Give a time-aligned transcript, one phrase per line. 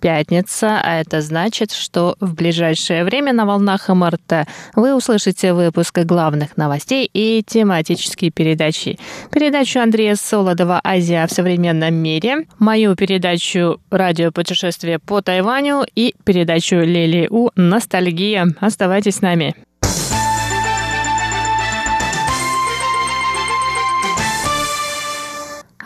[0.00, 6.56] пятница, а это значит, что в ближайшее время на волнах МРТ вы услышите выпуск главных
[6.56, 8.98] новостей и тематические передачи.
[9.30, 16.76] Передачу Андрея Солодова «Азия в современном мире», мою передачу «Радио путешествие по Тайваню» и передачу
[16.76, 18.46] Лили У «Ностальгия».
[18.60, 19.67] Оставайтесь с нами.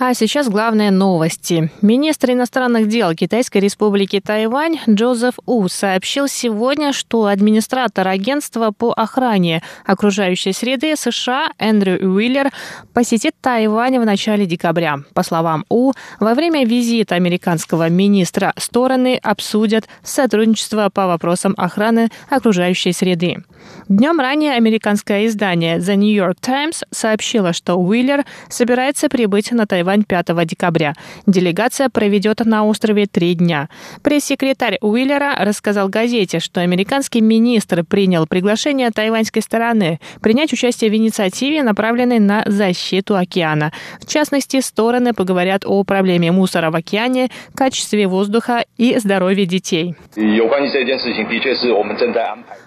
[0.04, 1.70] А сейчас главные новости.
[1.80, 9.62] Министр иностранных дел Китайской республики Тайвань Джозеф У сообщил сегодня, что администратор агентства по охране
[9.86, 12.50] окружающей среды США Эндрю Уиллер
[12.92, 14.98] посетит Тайвань в начале декабря.
[15.14, 22.92] По словам У, во время визита американского министра стороны обсудят сотрудничество по вопросам охраны окружающей
[22.92, 23.44] среды.
[23.88, 29.92] Днем ранее американское издание The New York Times сообщило, что Уиллер собирается прибыть на Тайвань
[30.04, 30.94] Тайвань 5 декабря.
[31.26, 33.68] Делегация проведет на острове три дня.
[34.02, 41.62] Пресс-секретарь Уиллера рассказал газете, что американский министр принял приглашение тайваньской стороны принять участие в инициативе,
[41.62, 43.72] направленной на защиту океана.
[44.00, 49.94] В частности, стороны поговорят о проблеме мусора в океане, качестве воздуха и здоровье детей.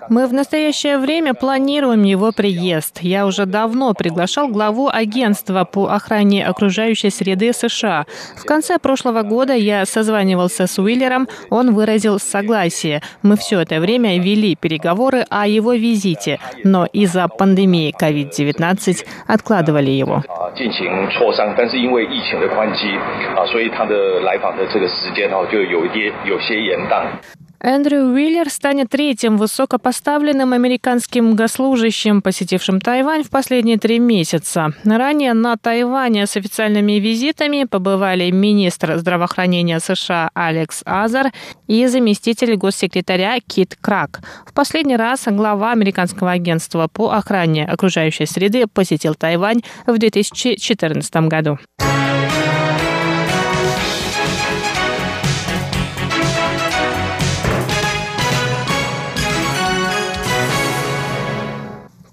[0.09, 1.04] Мы в настоящее время
[1.35, 2.99] планируем его приезд.
[3.01, 8.05] Я уже давно приглашал главу агентства по охране окружающей среды США.
[8.35, 13.03] В конце прошлого года я созванивался с Уиллером, он выразил согласие.
[13.21, 20.23] Мы все это время вели переговоры о его визите, но из-за пандемии COVID-19 откладывали его.
[27.65, 34.73] Эндрю Уиллер станет третьим высокопоставленным американским госслужащим, посетившим Тайвань в последние три месяца.
[34.83, 41.31] Ранее на Тайване с официальными визитами побывали министр здравоохранения США Алекс Азар
[41.65, 44.21] и заместитель госсекретаря Кит Крак.
[44.45, 51.57] В последний раз глава американского агентства по охране окружающей среды посетил Тайвань в 2014 году.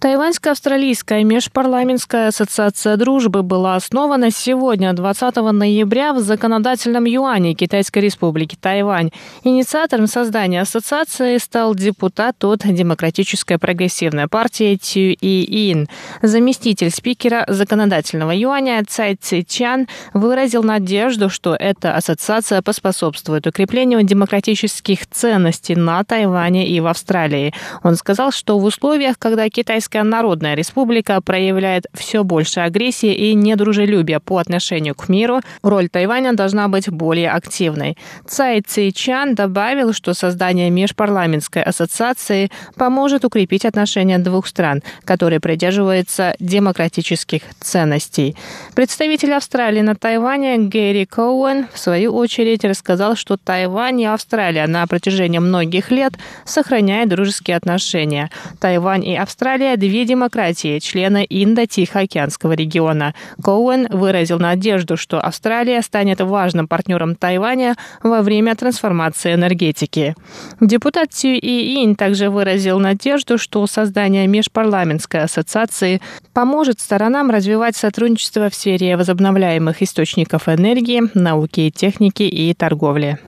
[0.03, 9.13] Тайваньско-австралийская межпарламентская ассоциация дружбы была основана сегодня, 20 ноября, в законодательном юане Китайской республики Тайвань.
[9.45, 15.87] Инициатором создания ассоциации стал депутат от Демократической прогрессивной партии Цю И Ин.
[16.21, 25.07] Заместитель спикера законодательного юаня Цай Ци Чан выразил надежду, что эта ассоциация поспособствует укреплению демократических
[25.07, 27.55] ценностей на Тайване и в Австралии.
[27.85, 33.35] Он сказал, что в условиях, когда китайская Китайская Народная Республика проявляет все больше агрессии и
[33.35, 37.99] недружелюбия по отношению к миру, роль Тайваня должна быть более активной.
[38.27, 47.43] Цай Цейчан добавил, что создание межпарламентской ассоциации поможет укрепить отношения двух стран, которые придерживаются демократических
[47.61, 48.35] ценностей.
[48.75, 54.87] Представитель Австралии на Тайване Гэри Коуэн в свою очередь рассказал, что Тайвань и Австралия на
[54.87, 56.15] протяжении многих лет
[56.47, 58.31] сохраняют дружеские отношения.
[58.59, 63.15] Тайвань и Австралия две демократии, члены Индо-Тихоокеанского региона.
[63.43, 70.15] Коуэн выразил надежду, что Австралия станет важным партнером Тайваня во время трансформации энергетики.
[70.61, 76.01] Депутат Сью И Инь также выразил надежду, что создание межпарламентской ассоциации
[76.33, 83.19] поможет сторонам развивать сотрудничество в сфере возобновляемых источников энергии, науки и техники и торговли.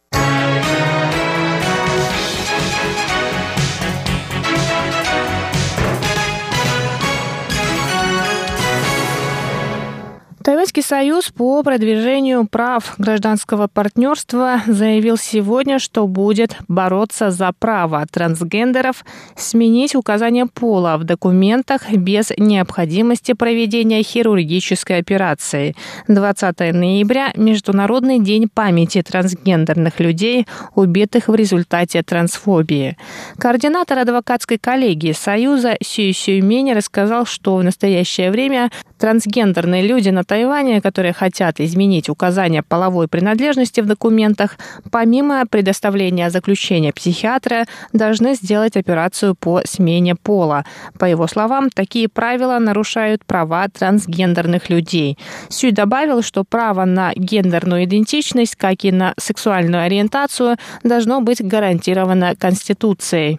[10.74, 19.04] Тайваньский союз по продвижению прав гражданского партнерства заявил сегодня, что будет бороться за право трансгендеров
[19.36, 25.76] сменить указание пола в документах без необходимости проведения хирургической операции.
[26.08, 32.96] 20 ноября– Международный день памяти трансгендерных людей, убитых в результате трансфобии.
[33.38, 38.70] Координатор адвокатской коллегии Союза Сюй Сюймень рассказал, что в настоящее время
[39.04, 44.56] Трансгендерные люди на Тайване, которые хотят изменить указания половой принадлежности в документах,
[44.90, 50.64] помимо предоставления заключения психиатра, должны сделать операцию по смене пола.
[50.98, 55.18] По его словам, такие правила нарушают права трансгендерных людей.
[55.50, 62.36] Сюй добавил, что право на гендерную идентичность, как и на сексуальную ориентацию, должно быть гарантировано
[62.36, 63.38] Конституцией.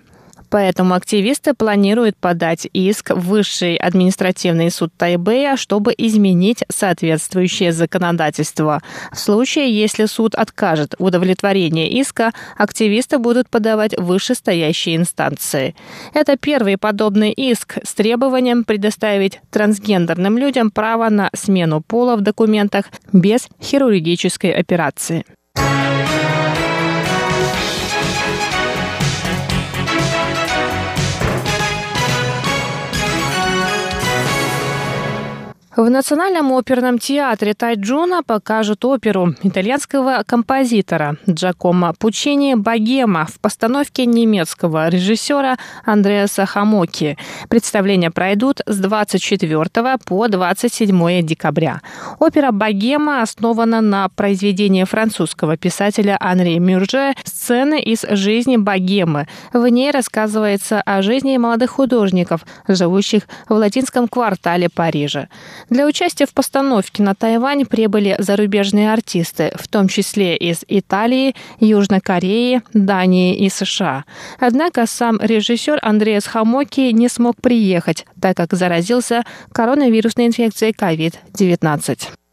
[0.56, 8.82] Поэтому активисты планируют подать иск в Высший административный суд Тайбэя, чтобы изменить соответствующее законодательство.
[9.12, 15.76] В случае, если суд откажет в удовлетворении иска, активисты будут подавать вышестоящие инстанции.
[16.14, 22.86] Это первый подобный иск с требованием предоставить трансгендерным людям право на смену пола в документах
[23.12, 25.26] без хирургической операции.
[35.76, 44.88] В Национальном оперном театре Тайджуна покажут оперу итальянского композитора Джакомо Пучини «Богема» в постановке немецкого
[44.88, 47.18] режиссера Андреаса Хамоки.
[47.50, 51.82] Представления пройдут с 24 по 27 декабря.
[52.20, 59.28] Опера «Богема» основана на произведении французского писателя Анри Мюрже «Сцены из жизни богемы».
[59.52, 65.28] В ней рассказывается о жизни молодых художников, живущих в латинском квартале Парижа.
[65.70, 72.02] Для участия в постановке на Тайвань прибыли зарубежные артисты, в том числе из Италии, Южной
[72.02, 74.06] Кореи, Дании и США.
[74.40, 82.25] Однако сам режиссер Андреас Хамоки не смог приехать, так как заразился коронавирусной инфекцией COVID-19.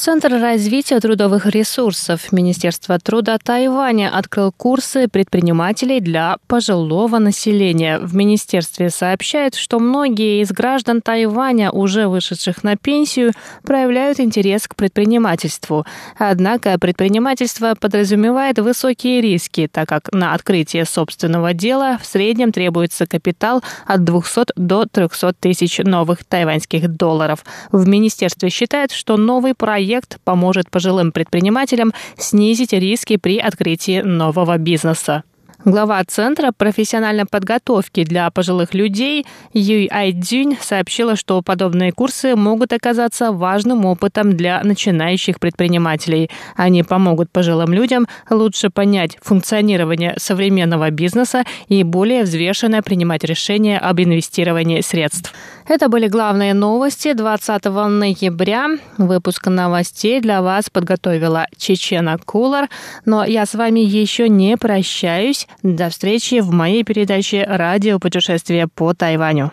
[0.00, 7.98] Центр развития трудовых ресурсов Министерства труда Тайваня открыл курсы предпринимателей для пожилого населения.
[7.98, 13.32] В министерстве сообщают, что многие из граждан Тайваня, уже вышедших на пенсию,
[13.62, 15.84] проявляют интерес к предпринимательству.
[16.16, 23.62] Однако предпринимательство подразумевает высокие риски, так как на открытие собственного дела в среднем требуется капитал
[23.84, 27.44] от 200 до 300 тысяч новых тайваньских долларов.
[27.70, 34.56] В министерстве считают, что новый проект проект поможет пожилым предпринимателям снизить риски при открытии нового
[34.56, 35.24] бизнеса.
[35.64, 43.30] Глава Центра профессиональной подготовки для пожилых людей Юй Айдзюнь сообщила, что подобные курсы могут оказаться
[43.30, 46.30] важным опытом для начинающих предпринимателей.
[46.56, 54.00] Они помогут пожилым людям лучше понять функционирование современного бизнеса и более взвешенно принимать решения об
[54.00, 55.34] инвестировании средств.
[55.70, 58.70] Это были главные новости 20 ноября.
[58.98, 62.68] Выпуск новостей для вас подготовила Чечена Кулар.
[63.04, 65.46] Но я с вами еще не прощаюсь.
[65.62, 69.52] До встречи в моей передаче «Радио путешествие по Тайваню».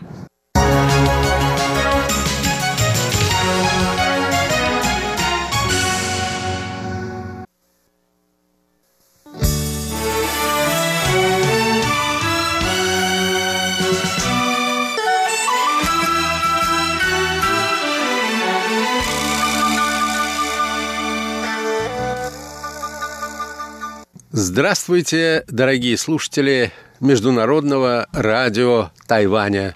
[24.40, 29.76] Здравствуйте, дорогие слушатели Международного радио Тайваня.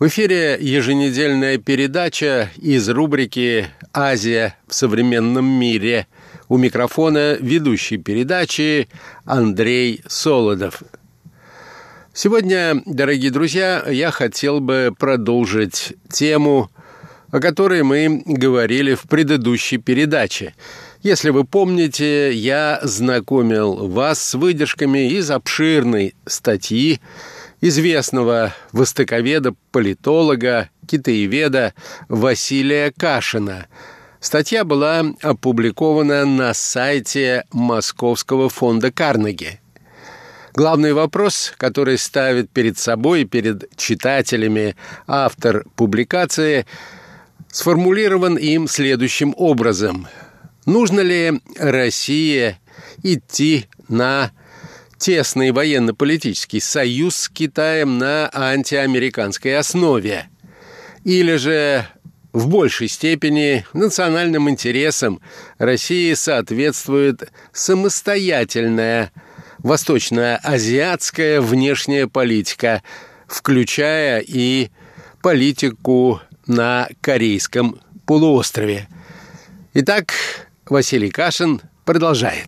[0.00, 6.08] В эфире еженедельная передача из рубрики «Азия в современном мире».
[6.48, 8.88] У микрофона ведущий передачи
[9.24, 10.82] Андрей Солодов.
[12.12, 16.72] Сегодня, дорогие друзья, я хотел бы продолжить тему,
[17.30, 20.56] о которой мы говорили в предыдущей передаче–
[21.06, 27.00] если вы помните, я знакомил вас с выдержками из обширной статьи
[27.60, 31.74] известного востоковеда, политолога, китаеведа
[32.08, 33.68] Василия Кашина.
[34.18, 39.60] Статья была опубликована на сайте Московского фонда Карнеги.
[40.54, 44.74] Главный вопрос, который ставит перед собой и перед читателями
[45.06, 46.66] автор публикации,
[47.52, 50.08] сформулирован им следующим образом–
[50.66, 52.58] Нужно ли России
[53.04, 54.32] идти на
[54.98, 60.28] тесный военно-политический союз с Китаем на антиамериканской основе?
[61.04, 61.86] Или же
[62.32, 65.20] в большей степени национальным интересам
[65.58, 69.12] России соответствует самостоятельная
[69.58, 72.82] восточно-азиатская внешняя политика,
[73.28, 74.70] включая и
[75.22, 78.88] политику на Корейском полуострове.
[79.74, 80.12] Итак,
[80.68, 82.46] Василий Кашин продолжает.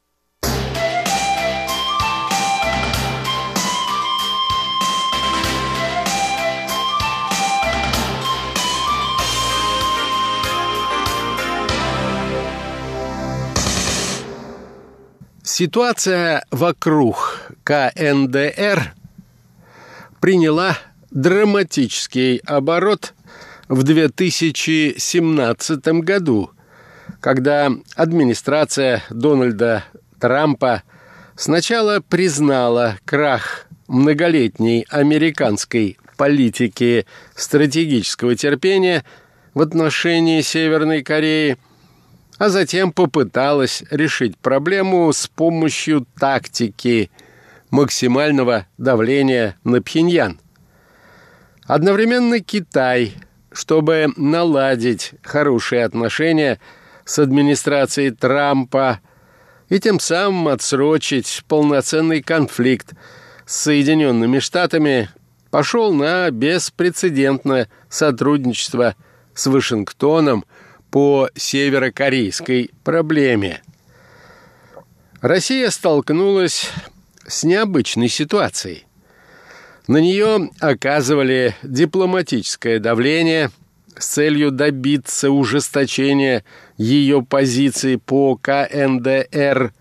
[15.44, 18.94] Ситуация вокруг КНДР
[20.20, 20.76] приняла
[21.10, 23.14] драматический оборот
[23.68, 26.50] в 2017 году–
[27.20, 29.84] когда администрация Дональда
[30.20, 30.82] Трампа
[31.37, 39.04] сначала признала крах многолетней американской политики стратегического терпения
[39.54, 41.56] в отношении Северной Кореи–
[42.38, 47.10] а затем попыталась решить проблему с помощью тактики
[47.70, 50.40] максимального давления на Пхеньян.
[51.64, 53.12] Одновременно Китай,
[53.52, 56.60] чтобы наладить хорошие отношения
[57.09, 59.00] с администрацией Трампа
[59.69, 62.93] и тем самым отсрочить полноценный конфликт
[63.47, 65.11] с Соединенными Штатами,
[65.50, 68.95] пошел на беспрецедентное сотрудничество
[69.35, 70.45] с Вашингтоном–
[70.91, 73.62] по северокорейской проблеме.
[75.21, 76.71] Россия столкнулась
[77.27, 78.85] с необычной ситуацией.
[79.87, 83.50] На нее оказывали дипломатическое давление
[83.99, 86.45] с целью добиться ужесточения
[86.76, 89.73] ее позиции по КНДР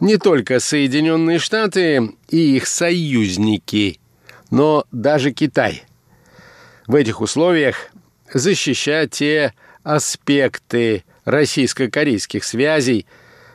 [0.00, 4.00] не только Соединенные Штаты и их союзники,
[4.50, 5.84] но даже Китай.
[6.86, 7.90] В этих условиях
[8.32, 9.54] защищать те
[9.84, 13.06] аспекты российско-корейских связей,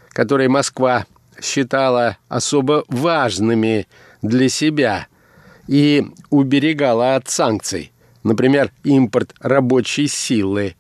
[0.10, 1.06] которые Москва
[1.42, 3.88] считала особо важными
[4.22, 5.08] для себя
[5.68, 7.92] и уберегала от санкций,
[8.28, 10.76] например, импорт рабочей силы,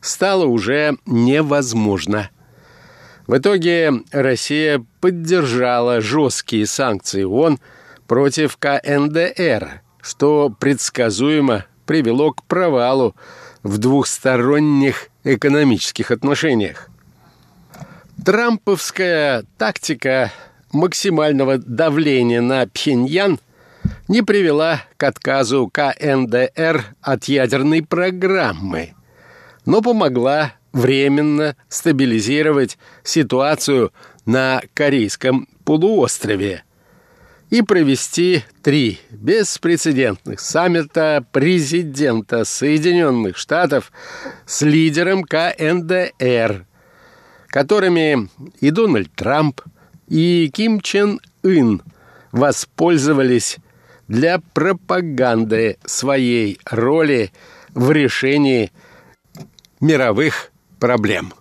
[0.00, 2.30] стало уже невозможно.
[3.26, 7.58] В итоге Россия поддержала жесткие санкции ООН
[8.06, 13.14] против КНДР, что предсказуемо привело к провалу
[13.62, 16.88] в двухсторонних экономических отношениях.
[18.24, 20.32] Трамповская тактика
[20.72, 23.38] максимального давления на Пхеньян
[24.08, 28.94] не привела к отказу КНДР от ядерной программы,
[29.66, 33.92] но помогла временно стабилизировать ситуацию
[34.26, 36.62] на Корейском полуострове–
[37.50, 43.92] и провести три беспрецедентных саммита президента Соединенных Штатов
[44.46, 46.66] с лидером КНДР,
[47.48, 48.28] которыми
[48.60, 49.62] и Дональд Трамп,
[50.08, 51.82] и Ким Чен Ын
[52.32, 53.58] воспользовались
[54.08, 57.30] для пропаганды своей роли
[57.74, 58.72] в решении
[59.80, 60.50] мировых
[60.80, 61.32] проблем.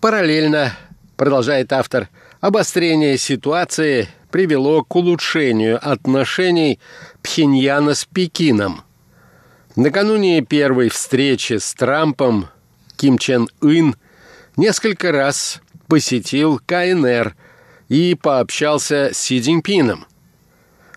[0.00, 0.72] Параллельно,
[1.20, 2.08] продолжает автор,
[2.40, 6.80] обострение ситуации привело к улучшению отношений
[7.20, 8.84] Пхеньяна с Пекином.
[9.76, 12.48] Накануне первой встречи с Трампом
[12.96, 13.96] Ким Чен Ын
[14.56, 17.36] несколько раз посетил КНР
[17.90, 20.06] и пообщался с Си Цзиньпином.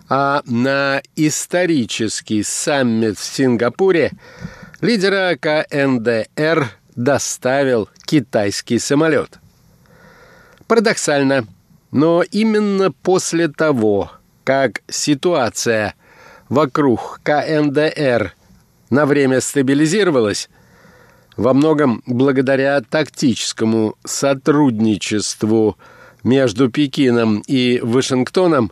[0.08, 4.12] А на исторический саммит в Сингапуре
[4.80, 9.38] лидера КНДР доставил китайский самолет.
[10.66, 11.46] Парадоксально,
[11.90, 14.10] но именно после того,
[14.44, 15.94] как ситуация
[16.48, 18.34] вокруг КНДР
[18.90, 20.48] на время стабилизировалась,
[21.36, 25.76] во многом благодаря тактическому сотрудничеству
[26.22, 28.70] между Пекином и Вашингтоном,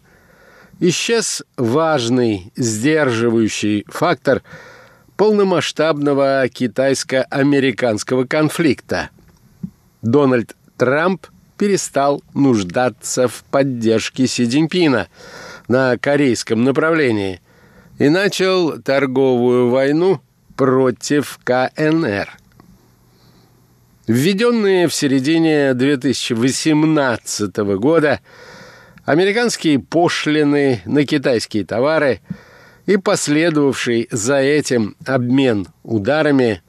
[0.80, 4.42] исчез важный сдерживающий фактор–
[5.22, 9.11] полномасштабного китайско-американского конфликта.
[10.02, 11.26] Дональд Трамп
[11.62, 15.07] перестал нуждаться в поддержке Си Цзиньпина
[15.69, 17.40] на корейском направлении
[18.00, 20.21] и начал торговую войну
[20.57, 22.37] против КНР.
[24.09, 28.19] Введенные в середине 2018 года
[29.04, 32.23] американские пошлины на китайские товары–
[32.87, 36.62] и последовавший за этим обмен ударами,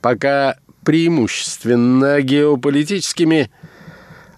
[0.00, 0.56] пока
[0.86, 3.50] преимущественно геополитическими,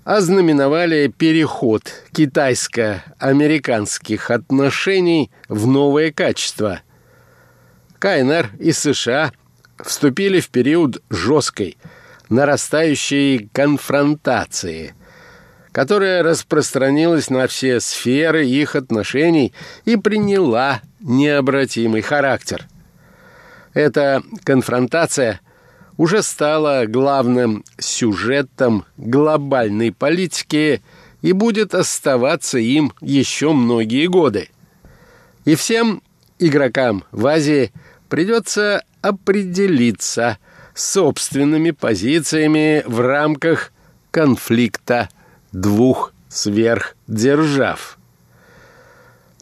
[0.04, 1.82] ознаменовали переход
[2.12, 6.82] китайско-американских отношений в новое качество.
[7.98, 9.32] КНР и США
[9.78, 11.78] вступили в период жесткой,
[12.28, 14.94] нарастающей конфронтации–
[15.72, 19.54] которая распространилась на все сферы их отношений
[19.86, 22.66] и приняла необратимый характер.
[23.72, 25.40] Эта конфронтация
[25.96, 30.82] уже стало главным сюжетом глобальной политики
[31.20, 34.50] и будет оставаться им еще многие годы.
[35.44, 36.02] И всем
[36.38, 37.72] игрокам в Азии
[38.08, 40.38] придется определиться
[40.74, 43.72] с собственными позициями в рамках
[44.10, 45.08] конфликта
[45.52, 47.98] двух сверхдержав.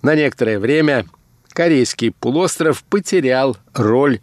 [0.02, 1.06] На некоторое время
[1.52, 4.20] Корейский полуостров потерял роль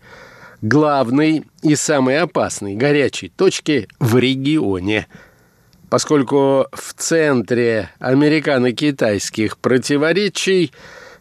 [0.62, 5.08] главной и самой опасной горячей точки в регионе,
[5.90, 10.72] поскольку в центре американо-китайских противоречий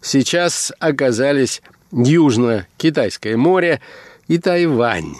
[0.00, 1.62] сейчас оказались
[1.92, 3.80] Южно-Китайское море
[4.28, 5.16] и Тайвань,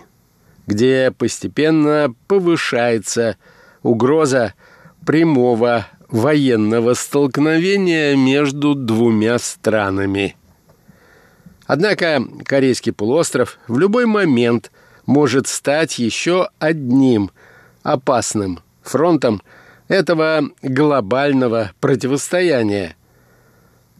[0.66, 3.36] где постепенно повышается
[3.82, 4.54] угроза
[5.04, 10.36] прямого военного столкновения между двумя странами.
[11.66, 14.70] Однако Корейский полуостров в любой момент
[15.04, 17.30] может стать еще одним
[17.82, 19.42] опасным фронтом
[19.88, 22.96] этого глобального противостояния.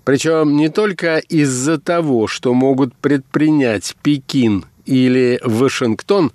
[0.05, 6.33] Причем не только из-за того, что могут предпринять Пекин или Вашингтон,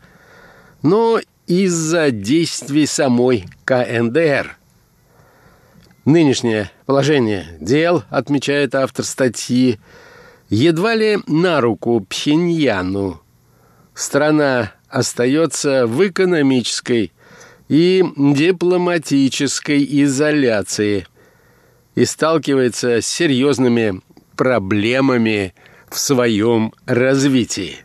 [0.82, 4.58] но из-за действий самой КНДР–
[6.06, 9.80] Нынешнее положение дел, отмечает автор статьи,
[10.52, 13.22] едва ли на руку Пхеньяну.
[13.96, 17.14] Страна остается в экономической
[17.70, 21.08] и дипломатической изоляции
[21.96, 24.02] и сталкивается с серьезными
[24.36, 25.56] проблемами
[25.90, 27.78] в своем развитии.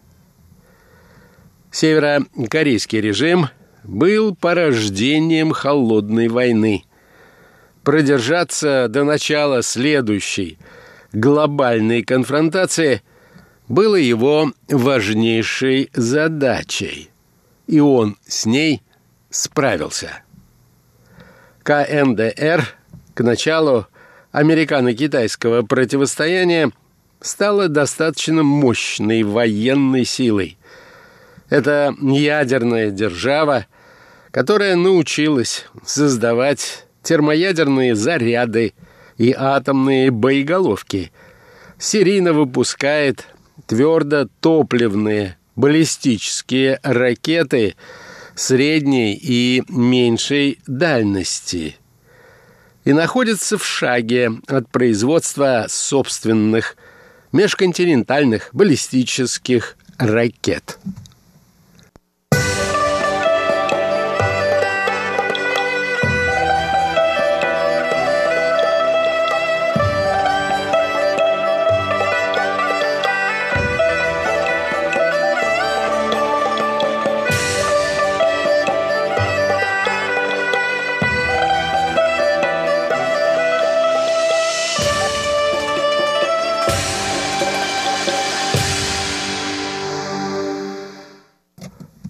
[1.70, 3.49] Северокорейский режим
[3.85, 6.85] был порождением холодной войны–
[7.87, 10.58] продержаться до начала следующей
[11.12, 13.02] глобальной конфронтации
[13.68, 17.10] было его важнейшей задачей,
[17.66, 18.82] и он с ней
[19.30, 20.22] справился.
[21.62, 22.75] КНДР
[23.14, 23.86] к началу
[24.30, 26.71] американо-китайского противостояния
[27.21, 30.58] стала достаточно мощной военной силой.
[31.49, 33.66] Это ядерная держава,
[34.30, 38.75] которая научилась создавать термоядерные заряды
[39.19, 41.13] и атомные боеголовки,
[41.79, 43.26] серийно выпускает
[43.67, 47.75] твердо-топливные баллистические ракеты
[48.35, 51.76] средней и меньшей дальности
[52.85, 56.76] и находится в шаге от производства собственных
[57.33, 60.79] межконтинентальных баллистических ракет.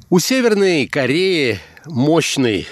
[0.08, 2.68] У Северной Кореи мощный,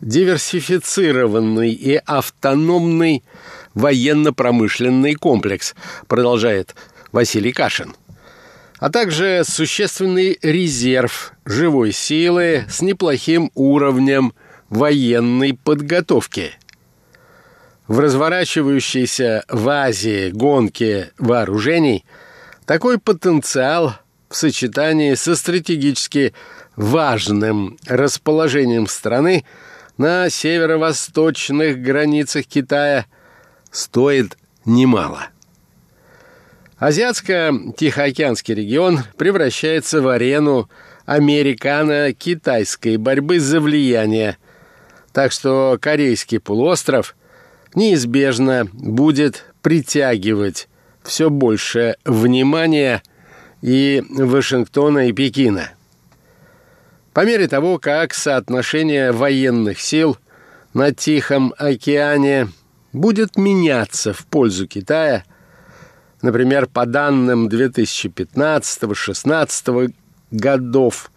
[0.00, 3.22] диверсифицированный и автономный
[3.74, 5.74] военно-промышленный комплекс,
[6.08, 6.74] продолжает
[7.12, 7.94] Василий Кашин.
[8.78, 14.32] А также существенный резерв живой силы с неплохим уровнем
[14.70, 16.52] военной подготовки.
[17.86, 22.06] В разворачивающейся в Азии гонке вооружений
[22.64, 23.96] такой потенциал
[24.32, 26.32] в сочетании со стратегически
[26.74, 29.44] важным расположением страны
[29.98, 33.04] на северо-восточных границах Китая
[33.70, 35.28] стоит немало.
[36.78, 40.68] Азиатско-Тихоокеанский регион превращается в арену
[41.04, 44.38] американо-китайской борьбы за влияние,
[45.12, 47.14] так что Корейский полуостров
[47.74, 50.68] неизбежно будет притягивать
[51.02, 53.02] все больше внимания
[53.62, 55.70] и Вашингтона и Пекина–
[57.12, 60.16] по мере того, как соотношение военных сил
[60.72, 62.48] на Тихом океане
[62.94, 65.24] будет меняться в пользу Китая,
[66.22, 69.92] например, по данным 2015-16
[70.30, 71.10] годов,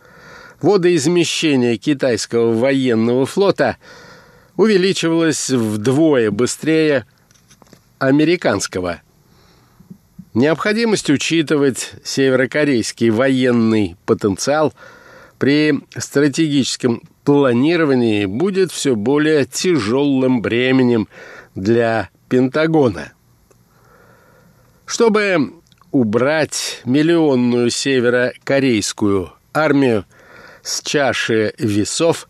[0.62, 3.78] водоизмещение китайского военного флота
[4.58, 7.06] увеличивалось вдвое быстрее
[8.00, 9.00] американского.
[10.36, 14.72] Необходимость учитывать северокорейский военный потенциал–
[15.38, 21.08] при стратегическом планировании будет все более тяжелым бременем
[21.56, 23.14] для Пентагона.
[24.86, 25.54] Чтобы
[25.92, 30.06] убрать миллионную северокорейскую армию,
[30.62, 32.28] с чаши весов,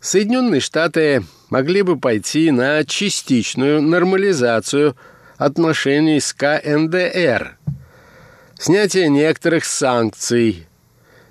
[0.00, 4.96] Соединенные Штаты могли бы пойти на частичную нормализацию
[5.36, 7.58] отношений с КНДР,
[8.58, 10.66] снятие некоторых санкций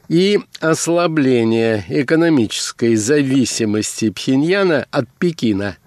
[0.07, 5.77] и ослабление экономической зависимости Пхеньяна от Пекина.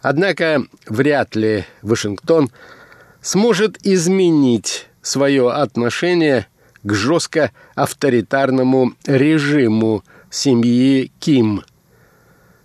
[0.00, 2.50] Однако вряд ли Вашингтон
[3.20, 6.46] сможет изменить свое отношение
[6.82, 11.62] к жестко авторитарному режиму семьи Ким,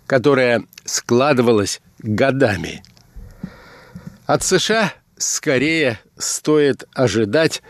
[0.06, 2.84] которая складывалась годами.
[4.30, 7.64] От США скорее стоит ожидать,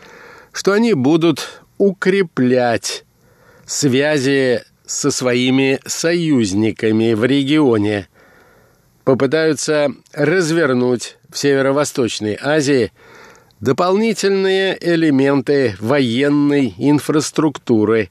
[0.51, 3.05] что они будут укреплять
[3.65, 8.09] связи со своими союзниками в регионе,
[9.05, 12.91] попытаются развернуть в Северо-Восточной Азии
[13.61, 18.09] дополнительные элементы военной инфраструктуры,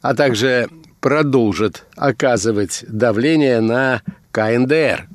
[0.00, 0.70] а также
[1.02, 4.00] продолжит оказывать давление на
[4.32, 5.08] КНДР.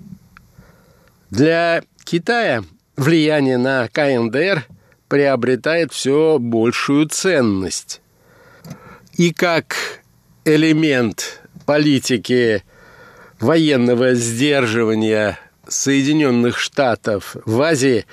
[1.32, 2.64] Для Китая
[2.96, 4.68] влияние на КНДР
[5.08, 8.00] приобретает все большую ценность.
[9.18, 9.76] И как
[10.46, 12.64] элемент политики
[13.40, 18.06] военного сдерживания Соединенных Штатов в Азии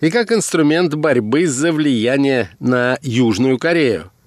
[0.00, 4.10] и как инструмент борьбы за влияние на Южную Корею–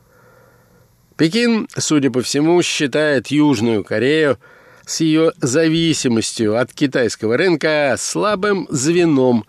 [1.21, 4.39] Пекин, судя по всему, считает Южную Корею
[4.85, 9.45] с ее зависимостью от китайского рынка слабым звеном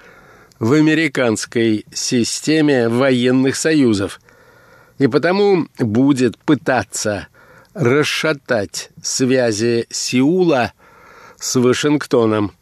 [0.58, 4.20] в американской системе военных союзов
[4.98, 7.28] и потому будет пытаться
[7.74, 10.72] расшатать связи Сеула
[11.38, 12.52] с Вашингтоном.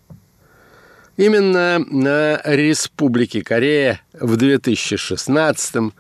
[1.17, 5.93] Именно на Республике Корея в 2016-2017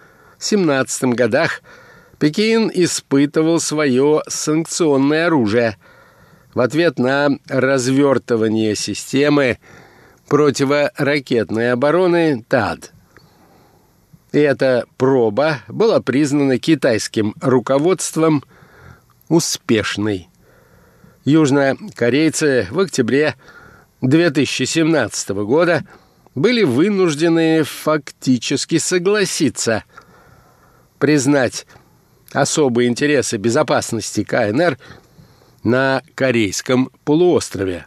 [1.14, 1.62] годах–
[2.20, 5.78] Пекин испытывал свое санкционное оружие
[6.54, 9.58] в ответ на развертывание системы
[10.28, 12.92] противоракетной обороны ТАД.
[14.32, 18.44] И эта проба была признана китайским руководством
[19.28, 20.28] успешной.
[21.24, 23.34] Южнокорейцы в октябре
[24.00, 25.84] 2017 года
[26.34, 29.84] были вынуждены фактически согласиться
[30.98, 31.66] признать
[32.32, 34.78] особые интересы безопасности КНР
[35.62, 37.86] на Корейском полуострове,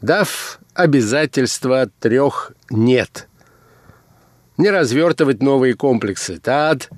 [0.00, 3.28] дав обязательства трех «нет».
[4.56, 6.88] Не развертывать новые комплексы ТАД,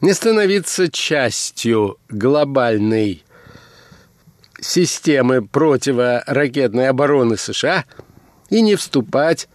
[0.00, 3.24] не становиться частью глобальной
[4.60, 7.84] системы противоракетной обороны США
[8.48, 9.48] и не вступать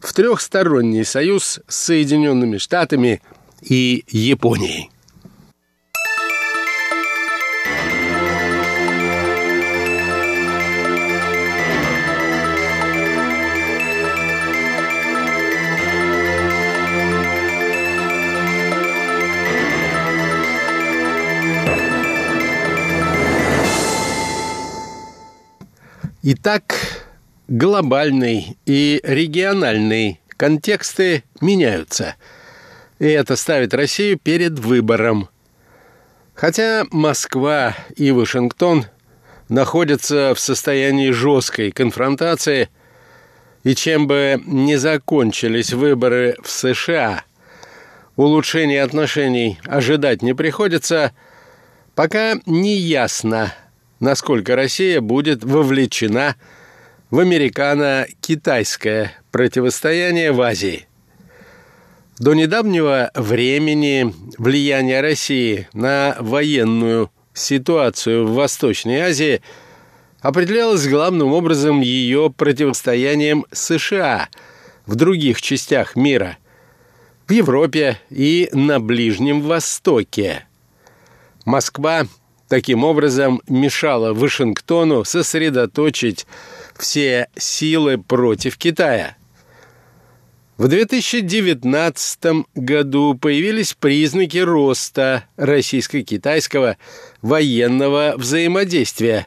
[0.00, 3.20] в трехсторонний союз с Соединенными Штатами
[3.62, 4.90] и Японией.
[26.28, 26.74] Итак,
[27.46, 32.16] глобальный и региональный контексты меняются.
[32.98, 35.28] И это ставит Россию перед выбором.
[36.34, 38.86] Хотя Москва и Вашингтон
[39.48, 42.70] находятся в состоянии жесткой конфронтации,
[43.62, 47.22] и чем бы не закончились выборы в США,
[48.16, 51.12] улучшения отношений ожидать не приходится,
[51.94, 53.54] пока не ясно,
[54.00, 56.36] насколько Россия будет вовлечена
[57.10, 60.86] в американо-китайское противостояние в Азии.
[62.18, 69.42] До недавнего времени влияние России на военную ситуацию в Восточной Азии
[70.20, 74.28] определялось главным образом ее противостоянием США
[74.86, 76.38] в других частях мира,
[77.26, 80.46] в Европе и на Ближнем Востоке.
[81.44, 82.06] Москва
[82.48, 86.26] таким образом мешало Вашингтону сосредоточить
[86.76, 89.16] все силы против Китая.
[90.56, 96.78] В 2019 году появились признаки роста российско-китайского
[97.20, 99.26] военного взаимодействия,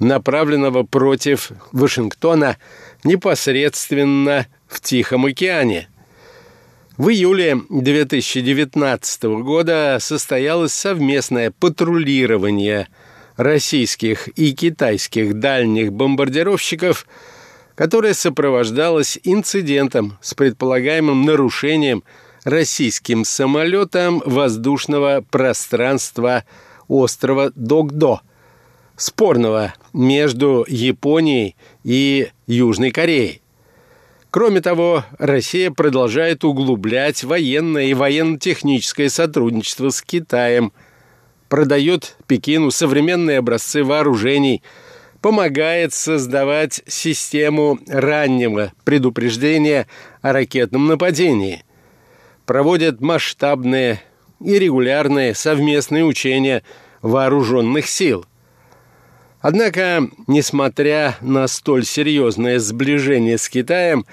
[0.00, 2.58] направленного против Вашингтона
[3.04, 5.88] непосредственно в Тихом океане–
[7.00, 12.88] в июле 2019 года состоялось совместное патрулирование
[13.38, 17.06] российских и китайских дальних бомбардировщиков,
[17.74, 22.04] которое сопровождалось инцидентом с предполагаемым нарушением
[22.44, 26.44] российским самолетом воздушного пространства
[26.86, 28.20] острова Догдо,
[28.96, 33.40] спорного между Японией и Южной Кореей.
[34.30, 40.72] Кроме того, Россия продолжает углублять военное и военно-техническое сотрудничество с Китаем,
[41.48, 44.62] продает Пекину современные образцы вооружений,
[45.20, 49.88] помогает создавать систему раннего предупреждения
[50.22, 51.64] о ракетном нападении,
[52.46, 54.00] проводит масштабные
[54.40, 56.62] и регулярные совместные учения
[57.02, 58.24] вооруженных сил.
[59.40, 64.04] Однако, несмотря на столь серьезное сближение с Китаем,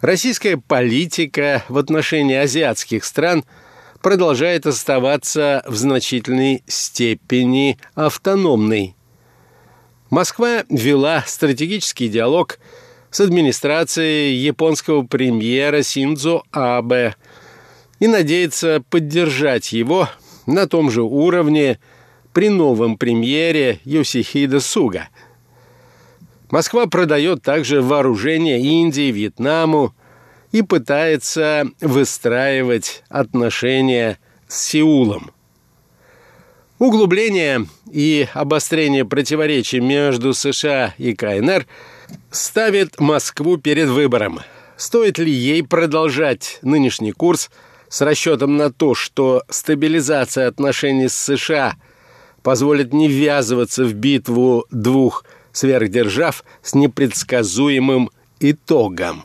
[0.00, 3.44] российская политика в отношении азиатских стран
[4.02, 8.94] продолжает оставаться в значительной степени автономной.
[10.08, 12.58] Москва вела стратегический диалог
[13.10, 17.14] с администрацией японского премьера Синдзо Абе
[17.98, 20.08] и надеется поддержать его
[20.46, 21.78] на том же уровне,
[22.36, 25.08] при новом премьере Йосихида Суга.
[26.50, 29.94] Москва продает также вооружение Индии, Вьетнаму
[30.52, 34.18] и пытается выстраивать отношения
[34.48, 35.30] с Сеулом.
[36.78, 41.66] Углубление и обострение противоречий между США и КНР
[42.30, 44.40] ставит Москву перед выбором.
[44.76, 47.50] Стоит ли ей продолжать нынешний курс
[47.88, 51.76] с расчетом на то, что стабилизация отношений с США–
[52.46, 59.24] позволит не ввязываться в битву двух сверхдержав с непредсказуемым итогом.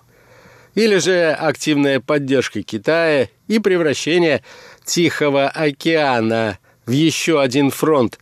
[0.74, 4.42] Или же активная поддержка Китая и превращение
[4.86, 6.58] Тихого океана
[6.88, 8.18] в еще один фронт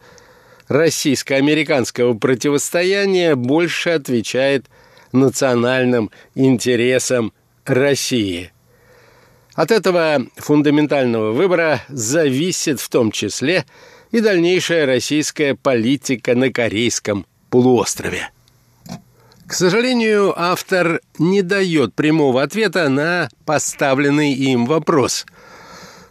[0.68, 4.66] российско-американского противостояния больше отвечает
[5.14, 7.32] национальным интересам
[7.64, 8.52] России.
[9.54, 13.66] От этого фундаментального выбора зависит в том числе
[14.12, 18.30] и дальнейшая российская политика на Корейском полуострове.
[19.48, 25.26] К сожалению, автор не дает прямого ответа на поставленный им вопрос.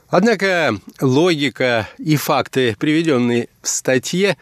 [0.08, 4.36] Однако логика и факты, приведенные в статье,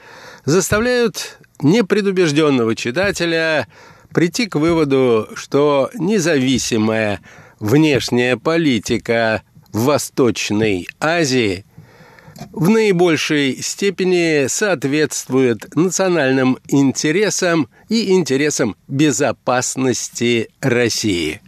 [0.45, 3.67] заставляют непредубежденного читателя
[4.15, 7.21] прийти к выводу, что независимая
[7.61, 9.43] внешняя политика
[9.73, 11.67] в Восточной Азии
[12.53, 21.41] в наибольшей степени соответствует национальным интересам и интересам безопасности России.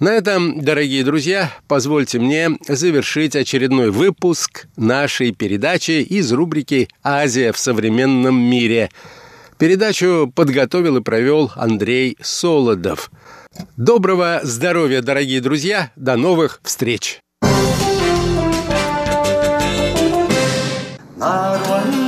[0.00, 7.58] На этом, дорогие друзья, позвольте мне завершить очередной выпуск нашей передачи из рубрики «Азия в
[7.58, 8.88] современном мире».
[9.58, 13.10] Передачу подготовил и провел Андрей Солодов.
[13.76, 15.92] Доброго здоровья, дорогие друзья!
[15.96, 17.20] До новых встреч!
[21.22, 21.99] I don't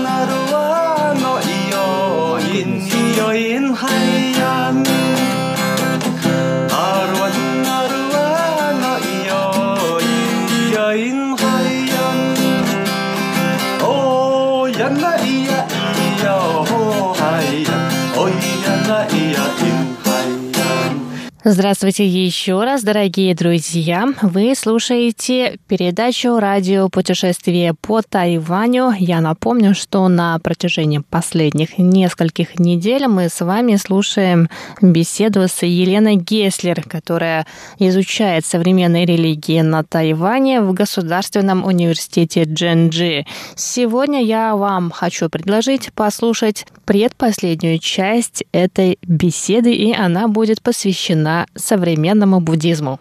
[21.44, 24.07] Здравствуйте еще раз, дорогие друзья.
[24.22, 28.92] Вы слушаете передачу «Радио путешествие по Тайваню».
[28.96, 34.50] Я напомню, что на протяжении последних нескольких недель мы с вами слушаем
[34.81, 37.44] беседу с Еленой Геслер, которая
[37.81, 43.26] изучает современные религии на Тайване в Государственном университете Дженджи.
[43.57, 52.40] Сегодня я вам хочу предложить послушать предпоследнюю часть этой беседы, и она будет посвящена современному
[52.40, 52.99] буддизму.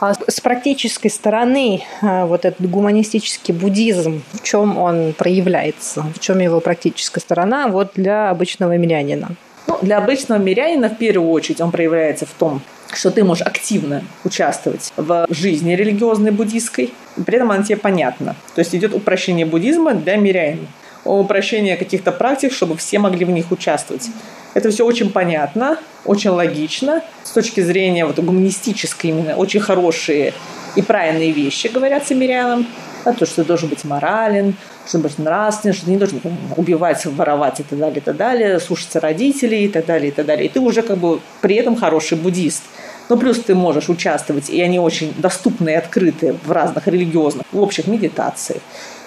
[0.00, 6.38] А с практической стороны а, вот этот гуманистический буддизм, в чем он проявляется, в чем
[6.38, 9.36] его практическая сторона вот для обычного мирянина?
[9.66, 12.62] Ну, для обычного мирянина в первую очередь он проявляется в том,
[12.94, 16.94] что ты можешь активно участвовать в жизни религиозной буддийской,
[17.26, 18.36] при этом она тебе понятна.
[18.54, 20.66] То есть идет упрощение буддизма для мирянина
[21.04, 24.08] упрощение каких-то практик, чтобы все могли в них участвовать.
[24.54, 27.02] Это все очень понятно, очень логично.
[27.22, 30.34] С точки зрения вот, гуманистической именно, очень хорошие
[30.74, 32.66] и правильные вещи говорят самирянам.
[33.04, 34.54] Да, то, что ты должен быть морален,
[34.86, 36.20] что ты должен быть нравственен, что ты не должен
[36.56, 40.26] убивать, воровать и так далее, и так далее, слушаться родителей и так далее, и так
[40.26, 40.46] далее.
[40.46, 42.64] И ты уже как бы при этом хороший буддист.
[43.08, 47.60] Но плюс ты можешь участвовать, и они очень доступны и открыты в разных религиозных, в
[47.60, 48.60] общих медитациях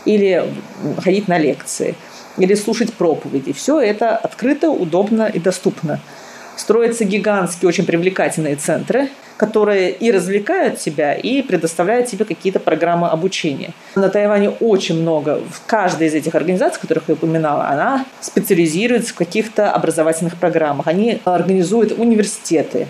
[0.06, 0.54] или
[1.04, 1.96] ходить на лекции,
[2.38, 3.54] или слушать проповеди.
[3.54, 6.00] Все это открыто, удобно и доступно.
[6.56, 13.74] строятся гигантские, очень привлекательные центры, которые и развлекают тебя, и предоставляют тебе какие-то программы обучения.
[13.96, 15.42] На Тайване очень много.
[15.50, 20.88] В каждой из этих организаций, которых я упоминала, она специализируется в каких-то образовательных программах.
[20.88, 22.88] Они организуют университеты,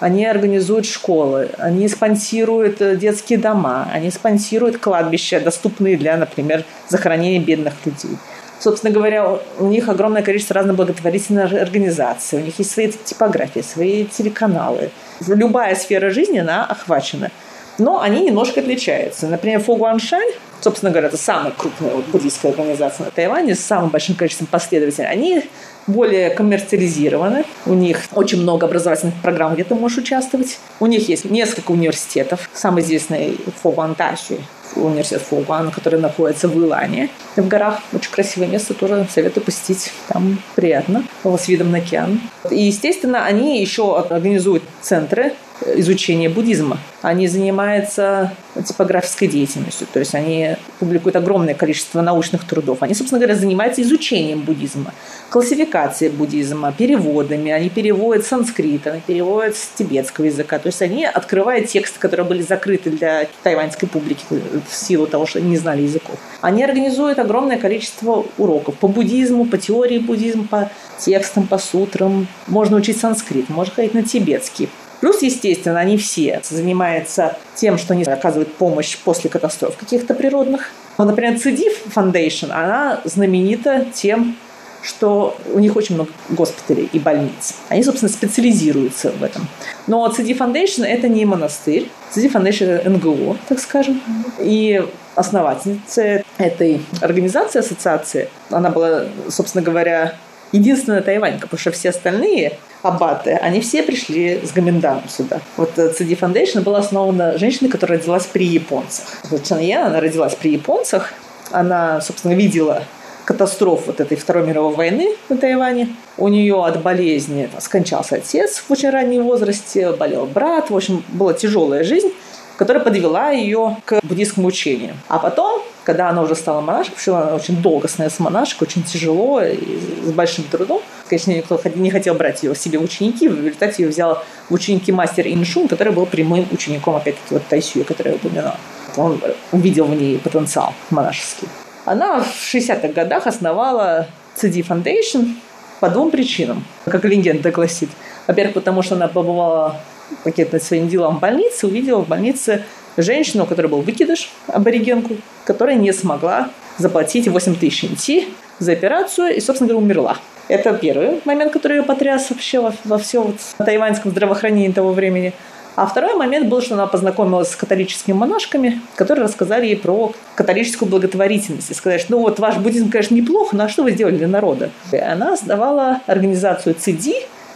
[0.00, 7.40] они организуют школы, они спонсируют э, детские дома, они спонсируют кладбища, доступные для, например, захоронения
[7.40, 8.16] бедных людей.
[8.58, 14.04] Собственно говоря, у них огромное количество разных благотворительных организаций, у них есть свои типографии, свои
[14.04, 14.90] телеканалы.
[15.26, 17.30] Любая сфера жизни, она охвачена.
[17.78, 19.26] Но они немножко отличаются.
[19.26, 24.46] Например, Фогуаншань, собственно говоря, это самая крупная буддийская организация на Тайване с самым большим количеством
[24.46, 25.08] последователей.
[25.08, 25.42] Они
[25.86, 27.44] более коммерциализированы.
[27.66, 30.58] У них очень много образовательных программ, где ты можешь участвовать.
[30.78, 32.48] У них есть несколько университетов.
[32.52, 34.38] Самый известный Фогуан Таши,
[34.76, 37.80] университет Фугуан, который находится в Илане, в горах.
[37.92, 39.92] Очень красивое место, тоже советую посетить.
[40.08, 42.20] Там приятно, с видом на океан.
[42.50, 45.34] И, естественно, они еще организуют центры
[45.76, 46.78] изучения буддизма.
[47.02, 48.32] Они занимаются
[48.66, 52.78] типографской деятельностью, то есть они публикуют огромное количество научных трудов.
[52.80, 54.92] Они, собственно говоря, занимаются изучением буддизма,
[55.28, 57.52] классификацией буддизма, переводами.
[57.52, 60.58] Они переводят санскрит, они переводят с тибетского языка.
[60.58, 64.24] То есть они открывают тексты, которые были закрыты для тайваньской публики
[64.68, 66.16] в силу того, что они не знали языков.
[66.40, 72.26] Они организуют огромное количество уроков по буддизму, по теории буддизма, по текстам, по сутрам.
[72.46, 74.68] Можно учить санскрит, можно ходить на тибетский.
[75.00, 80.70] Плюс, естественно, они все занимаются тем, что они оказывают помощь после катастроф каких-то природных.
[80.98, 84.36] Вот, например, CDF Foundation, она знаменита тем,
[84.82, 87.54] что у них очень много госпиталей и больниц.
[87.68, 89.48] Они, собственно, специализируются в этом.
[89.86, 91.90] Но CD Foundation– это не монастырь.
[92.14, 94.00] CD Foundation– это НГО, так скажем.
[94.38, 94.82] И
[95.14, 100.14] основательница этой организации, ассоциации, она была, собственно говоря,
[100.52, 105.40] единственная тайванька, потому что все остальные аббаты, они все пришли с Гаминданом сюда.
[105.56, 109.04] Вот CD Foundation была основана женщиной, которая родилась при японцах.
[109.30, 111.12] Вот Чан она родилась при японцах.
[111.52, 112.84] Она, собственно, видела
[113.24, 115.94] катастроф вот этой Второй мировой войны на Тайване.
[116.16, 120.70] У нее от болезни скончался отец в очень раннем возрасте, болел брат.
[120.70, 122.12] В общем, была тяжелая жизнь
[122.60, 124.94] которая подвела ее к буддийскому учению.
[125.08, 128.82] А потом, когда она уже стала монашкой, потому что она очень долго становилась монашкой, очень
[128.82, 129.56] тяжело и
[130.04, 133.88] с большим трудом, конечно, никто не хотел брать ее себе в ученики, в результате ее
[133.88, 138.58] взял в ученики мастер Иншун, который был прямым учеником, опять-таки, вот Тайсюя, который я упоминала.
[138.98, 139.18] Он
[139.52, 141.48] увидел в ней потенциал монашеский.
[141.84, 145.34] Она в 60-х годах основала CD Foundation
[145.80, 147.90] по двум причинам, как легенда гласит.
[148.26, 149.76] Во-первых, потому что она побывала
[150.24, 152.64] каким-то своим делам в больнице, увидела в больнице
[152.96, 159.34] женщину, у которой был выкидыш, аборигенку, которая не смогла заплатить 8 тысяч НТ за операцию
[159.36, 160.16] и, собственно говоря, умерла.
[160.48, 165.32] Это первый момент, который ее потряс вообще во, во всем вот тайваньском здравоохранении того времени.
[165.80, 170.90] А второй момент был, что она познакомилась с католическими монашками, которые рассказали ей про католическую
[170.90, 171.70] благотворительность.
[171.70, 174.28] И сказали, что ну вот ваш буддизм, конечно, неплохо, но а что вы сделали для
[174.28, 174.68] народа?
[174.92, 177.14] И она создавала организацию ЦИДИ,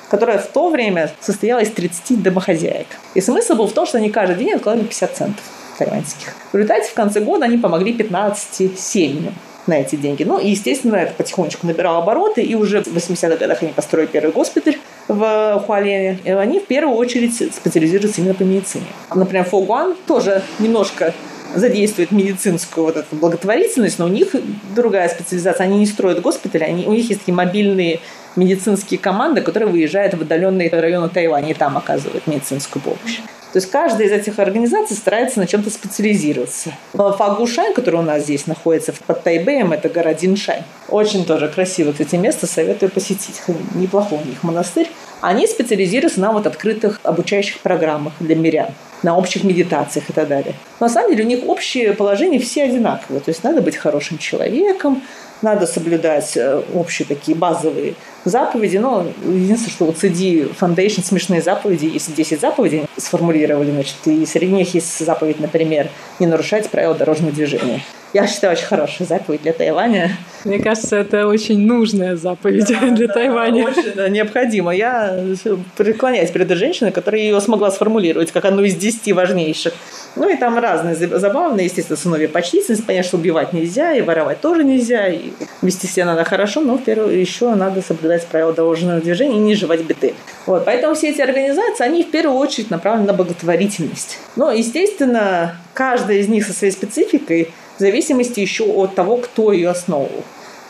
[0.08, 2.86] которая в то время состояла из 30 домохозяек.
[3.12, 5.44] И смысл был в том, что они каждый день откладывали 50 центов
[5.76, 6.34] тайваньских.
[6.50, 9.34] В результате в конце года они помогли 15 семьям
[9.66, 10.22] на эти деньги.
[10.22, 14.32] Ну, и, естественно, это потихонечку набирало обороты, и уже в 80-х годах они построили первый
[14.32, 16.18] госпиталь в Хуалене.
[16.38, 18.86] Они в первую очередь специализируются именно по медицине.
[19.14, 21.14] Например, Фогуан тоже немножко
[21.54, 24.34] задействует медицинскую вот эту благотворительность, но у них
[24.74, 25.64] другая специализация.
[25.64, 28.00] Они не строят госпитали, они, у них есть такие мобильные
[28.36, 33.20] медицинские команды, которые выезжают в отдаленные районы Тайваня и там оказывают медицинскую помощь.
[33.54, 36.72] То есть каждая из этих организаций старается на чем-то специализироваться.
[36.92, 40.64] Фагушань, который у нас здесь находится под Тайбэем, это гора Диншань.
[40.88, 43.40] Очень тоже красиво, кстати, место, советую посетить.
[43.76, 44.90] Неплохой у них монастырь.
[45.20, 48.70] Они специализируются на вот открытых обучающих программах для мирян
[49.04, 50.54] на общих медитациях и так далее.
[50.80, 53.20] Но на самом деле у них общее положение все одинаковые.
[53.20, 55.00] То есть надо быть хорошим человеком,
[55.42, 57.94] надо соблюдать э, общие такие базовые
[58.24, 58.76] заповеди.
[58.78, 64.52] Но единственное, что у CD Foundation смешные заповеди, если 10 заповедей сформулировали, значит, и среди
[64.52, 67.82] них есть заповедь, например, не нарушать правила дорожного движения.
[68.14, 70.16] Я считаю, очень хорошая заповедь для Тайваня.
[70.44, 73.66] Мне кажется, это очень нужная заповедь да, для да, Тайваня.
[73.66, 74.72] Очень необходимо.
[74.72, 75.18] Я
[75.76, 79.74] преклоняюсь перед женщиной, которая ее смогла сформулировать как одну из десяти важнейших.
[80.14, 84.62] Ну и там разные забавные, естественно, сыновья почтительность, понятно, что убивать нельзя, и воровать тоже
[84.62, 89.36] нельзя, и вести себя надо хорошо, но в первую еще надо соблюдать правила дорожного движения
[89.36, 90.14] и не жевать беды.
[90.46, 94.18] Вот, поэтому все эти организации, они в первую очередь направлены на благотворительность.
[94.36, 99.70] Но, естественно, каждая из них со своей спецификой, в зависимости еще от того, кто ее
[99.70, 100.22] основывал.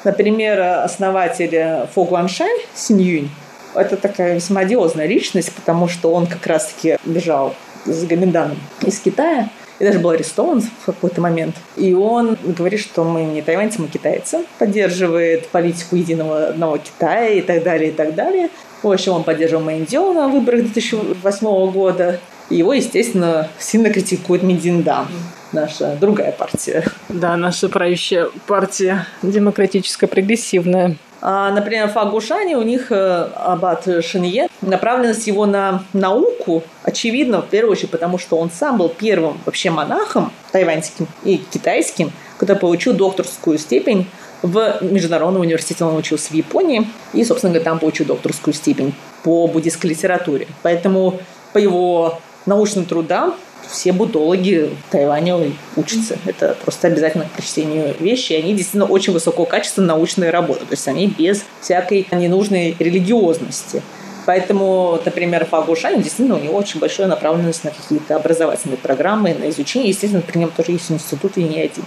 [0.05, 3.31] Например, основатель Фо Гуаншань, Синь Юнь,
[3.75, 7.55] Это такая весьма одиозная личность, потому что он как раз-таки бежал
[7.87, 11.57] с Гаминданом из Китая и даже был арестован в какой-то момент.
[11.77, 17.41] И он говорит, что мы не тайваньцы, мы китайцы, поддерживает политику единого одного Китая и
[17.41, 18.51] так далее, и так далее.
[18.83, 22.21] В общем, он поддерживал Мэйндзё на выборах 2008 года.
[22.51, 25.07] И его, естественно, сильно критикует Миндиндан,
[25.53, 26.85] наша другая партия.
[27.09, 30.97] Да, наша правящая партия демократическая, прогрессивная.
[31.27, 37.47] А, например, в Агушане у них э, аббат Шинье, направленность его на науку очевидно, в
[37.47, 42.93] первую очередь, потому что он сам был первым вообще монахом тайваньским и китайским, который получил
[42.93, 44.07] докторскую степень
[44.43, 49.47] в Международном университете он учился в Японии и, собственно говоря, там получил докторскую степень по
[49.47, 50.47] буддийской литературе.
[50.63, 51.21] Поэтому
[51.55, 53.37] по его научным трудам
[53.71, 56.17] все будологи в Тайване учатся.
[56.25, 58.33] Это просто обязательно к прочтению вещи.
[58.33, 60.61] И они действительно очень высокого качества научные работы.
[60.61, 63.83] То есть они без всякой ненужной религиозности.
[64.27, 69.51] Поэтому, например, по Агушане действительно у него очень большая направленность на какие-то образовательные программы, на
[69.51, 69.91] изучение.
[69.91, 71.85] Естественно, при нем тоже есть институт и не один.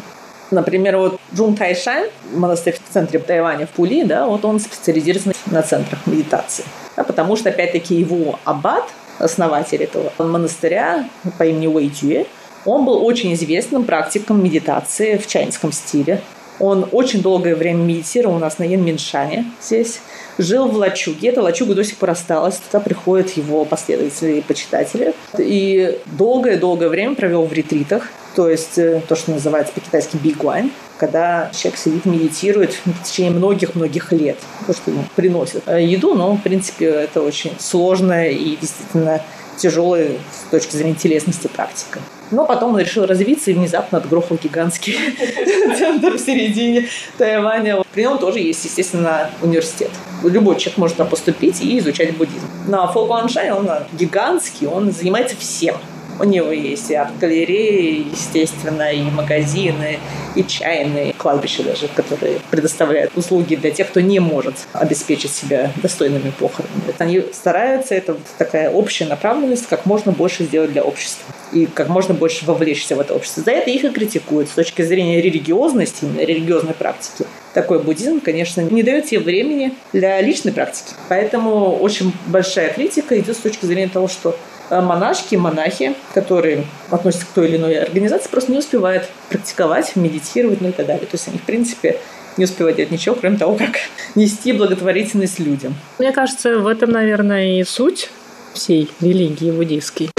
[0.51, 5.61] Например, вот Джун Тайшань, монастырь в центре Тайваня в Пули, да, вот он специализируется на
[5.61, 6.63] центрах медитации.
[6.95, 8.85] Да, потому что, опять-таки, его аббат,
[9.19, 12.25] основатель этого монастыря по имени Уэй Дюэ,
[12.65, 16.21] он был очень известным практиком медитации в чайнском стиле.
[16.59, 20.01] Он очень долгое время медитировал у нас на Янминшане здесь.
[20.37, 21.29] Жил в лачуге.
[21.29, 22.57] Эта лачуга до сих пор осталась.
[22.57, 25.13] Туда приходят его последователи и почитатели.
[25.37, 28.09] И долгое-долгое время провел в ретритах.
[28.35, 34.11] То есть э, то, что называется по-китайски бигуань когда человек сидит, медитирует в течение многих-многих
[34.11, 34.37] лет.
[34.65, 39.21] То, что ему приносит э, еду, но, в принципе, это очень сложная и действительно
[39.57, 41.99] тяжелая с точки зрения телесности практика.
[42.31, 44.95] Но потом он решил развиться и внезапно отгрохал гигантский
[45.77, 47.83] центр в середине Тайваня.
[47.93, 49.91] При нем тоже есть, естественно, университет.
[50.23, 52.47] Любой человек может туда поступить и изучать буддизм.
[52.67, 55.75] На Фолкуаншане он гигантский, он занимается всем.
[56.19, 59.99] У него есть и арт-галереи, естественно, и магазины,
[60.35, 66.31] и чайные, кладбища даже, которые предоставляют услуги для тех, кто не может обеспечить себя достойными
[66.31, 66.93] похоронами.
[66.97, 71.87] Они стараются, это вот такая общая направленность, как можно больше сделать для общества и как
[71.87, 73.43] можно больше вовлечься в это общество.
[73.43, 77.25] За это их и критикуют с точки зрения религиозности, религиозной практики.
[77.53, 80.93] Такой буддизм, конечно, не дает себе времени для личной практики.
[81.09, 84.37] Поэтому очень большая критика идет с точки зрения того, что
[84.69, 90.69] монашки, монахи, которые относятся к той или иной организации, просто не успевают практиковать, медитировать, ну
[90.69, 91.05] и так далее.
[91.05, 91.97] То есть они, в принципе,
[92.37, 93.77] не успевают делать ничего, кроме того, как
[94.15, 95.75] нести благотворительность людям.
[95.99, 98.09] Мне кажется, в этом, наверное, и суть
[98.53, 100.09] всей религии буддийской.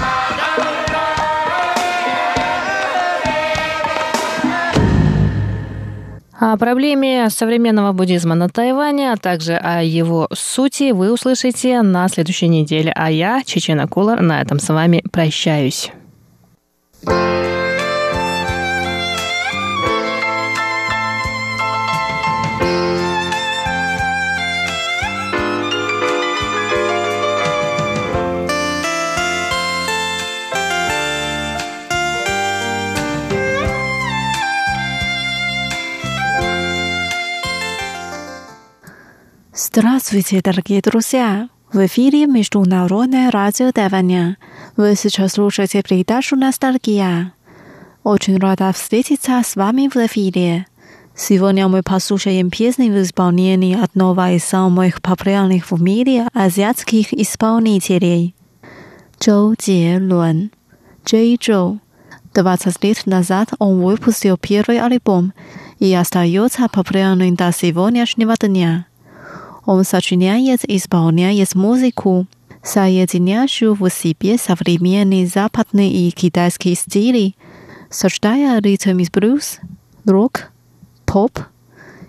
[6.40, 12.46] О проблеме современного буддизма на Тайване, а также о его сути вы услышите на следующей
[12.46, 12.92] неделе.
[12.94, 15.90] А я, Чечена Кулар, на этом с вами прощаюсь.
[39.70, 41.50] Здравствуйте, дорогие друзья!
[41.70, 44.38] В эфире Международное радио Тайваня.
[44.78, 47.34] Вы сейчас слушаете передачу «Ностальгия».
[48.02, 50.66] Очень рада встретиться с вами в эфире.
[51.14, 58.34] Сегодня мы послушаем песни в исполнении одного из самых популярных в мире азиатских исполнителей–
[59.20, 60.50] Чжоу Джелун,
[61.04, 61.78] Джей Чжоу.
[62.32, 65.34] 20 лет назад он выпустил первый альбом
[65.78, 68.86] и остается популярным до сегодняшнего дня.
[69.68, 72.26] Он сочиняет и исполняет музыку,
[72.62, 77.34] соединяющую в себе современные западные и китайские стили,
[77.90, 79.58] сочетая ритм из блюз,
[80.06, 80.52] рок,
[81.04, 81.40] поп,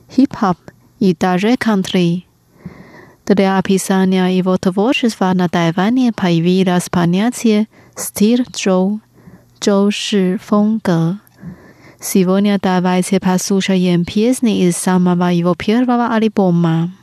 [0.09, 0.57] хип-хоп
[1.01, 2.25] и даже кантри.
[3.25, 9.01] Для описания его творчества на Тайване появилось понятие «стиль Джоу»,
[9.59, 11.17] «Джоуши фонгер».
[11.99, 16.93] Сегодня давайте послушаем песни из самого его первого альбома.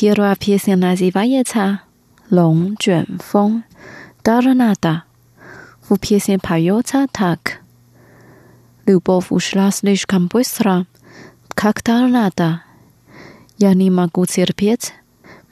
[0.00, 1.82] Первая песня называется
[2.30, 3.64] «Лонг 卷风»
[4.24, 5.02] Дарната.
[5.90, 7.60] В песне поется так.
[8.86, 10.86] Любовь ушла слишком быстро,
[11.50, 12.62] как торнадо.
[13.58, 14.94] Я не могу терпеть.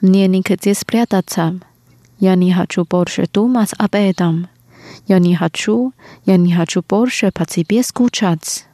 [0.01, 1.59] Мне негде спрятаться.
[2.17, 4.47] Я не хочу больше думать об этом.
[5.05, 5.93] Я не хочу,
[6.25, 8.65] я не хочу больше по тебе скучать.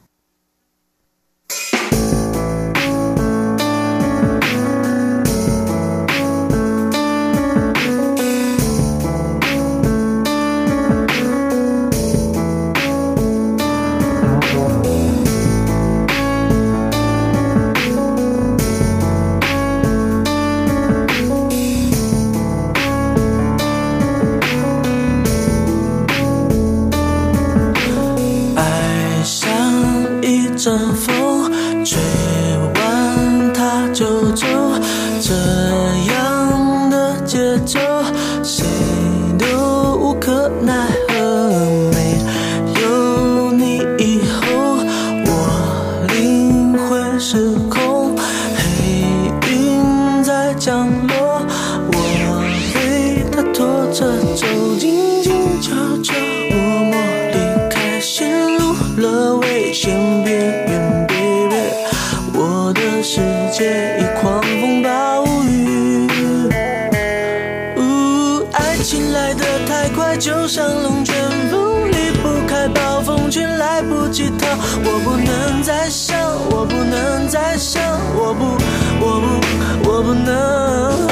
[30.66, 31.15] some fun.
[70.18, 71.14] 就像龙卷
[71.50, 74.46] 风，离不开暴风圈，来不及逃。
[74.82, 76.18] 我不能再想，
[76.50, 77.82] 我不能再想，
[78.14, 78.56] 我不，
[78.98, 81.06] 我不，我不能。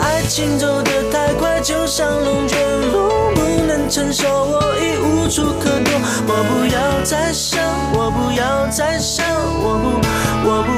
[0.00, 2.58] 爱情走得太快，就像龙卷
[2.92, 5.92] 风，不能承受，我已无处可躲。
[6.26, 7.62] 我不要再想，
[7.94, 9.24] 我不要再想，
[9.62, 10.00] 我不，
[10.48, 10.68] 我不，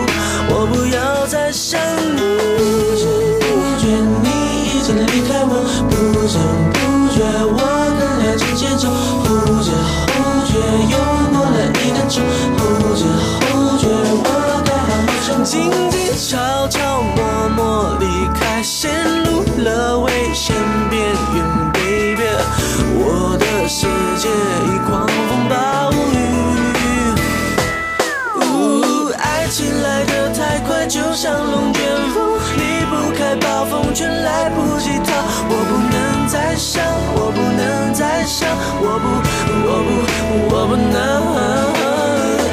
[0.55, 1.81] 我不要再想
[2.15, 2.21] 你。
[2.59, 3.07] 不知
[3.41, 3.47] 不
[3.81, 3.89] 觉
[4.23, 4.29] 你
[4.77, 5.65] 已经离开我，
[7.45, 7.61] 我
[7.99, 8.89] 跟了这节奏，
[9.25, 9.29] 不
[9.63, 9.71] 知
[10.07, 10.17] 不
[10.47, 10.51] 觉
[10.91, 10.95] 又
[11.33, 12.17] 过了一个钟，
[12.57, 12.61] 不
[12.95, 13.01] 知
[13.41, 13.47] 不
[13.79, 14.27] 觉我
[14.65, 15.29] 该好好生。
[15.45, 17.19] 静静悄悄默
[17.57, 18.05] 默离
[18.35, 18.91] 开，陷
[19.25, 20.55] 入了危险
[20.91, 21.01] 边
[21.35, 21.37] 缘
[21.73, 22.23] ，baby，
[22.95, 24.29] 我的世界
[24.67, 25.55] 已狂风暴
[25.93, 25.95] 雨。
[28.37, 32.17] 呜，爱情来得太快，就像龙卷风，
[32.57, 32.61] 离
[32.91, 35.13] 不开暴风圈，来不及逃。
[35.51, 35.78] 我不
[36.49, 36.83] 再想，
[37.15, 38.49] 我不能再想，
[38.81, 39.07] 我不，
[39.69, 39.89] 我不，
[40.49, 40.97] 我不能。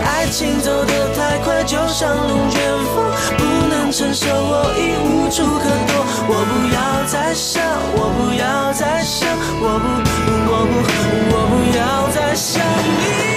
[0.04, 2.60] 爱情走的太快，就像龙卷
[2.94, 3.06] 风，
[3.38, 5.96] 不能承受，我已无处可躲。
[6.28, 7.64] 我不要再想，
[7.96, 9.30] 我不要再想，
[9.62, 9.88] 我不，
[10.52, 10.74] 我不，
[11.32, 13.35] 我不要再想你。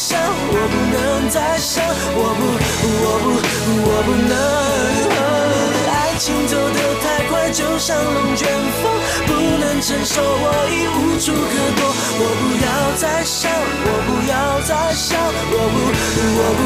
[0.00, 1.84] 想，我不能再想，
[2.16, 2.42] 我不，
[3.04, 3.36] 我不，
[3.84, 4.32] 我不能。
[5.92, 8.48] 爱情走得太快，就像龙卷
[8.80, 8.90] 风，
[9.26, 11.36] 不能承受，我已无处可
[11.76, 11.84] 躲。
[12.16, 14.32] 我不要再想，我不要
[14.62, 15.20] 再想，
[15.52, 15.76] 我不，
[16.40, 16.60] 我不，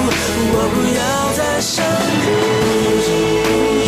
[0.54, 1.02] 我不要
[1.34, 1.84] 再想
[2.22, 3.83] 你。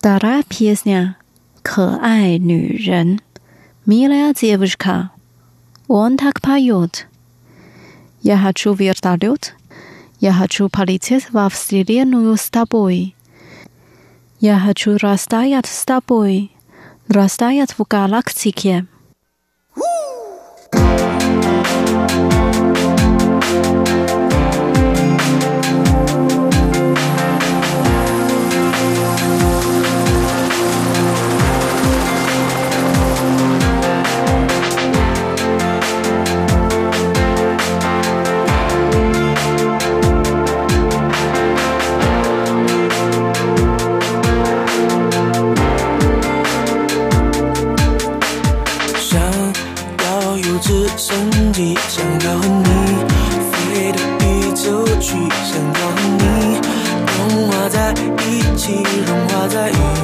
[0.00, 1.18] Вторая песня
[1.60, 3.20] «Кэай ню рен»
[3.84, 5.10] «Милая девушка».
[5.88, 7.06] Он так поет.
[8.22, 9.54] «Я хочу вертолет»,
[10.18, 13.14] «Я хочу полететь в Австралию с тобой»,
[14.40, 16.50] «Я хочу растаять с тобой»,
[17.06, 18.86] «Растаять в галактике».
[50.70, 52.70] 直升机想要和你
[53.50, 56.24] 飞到宇宙去，想要和你
[57.18, 59.99] 融化在一起，融化在一。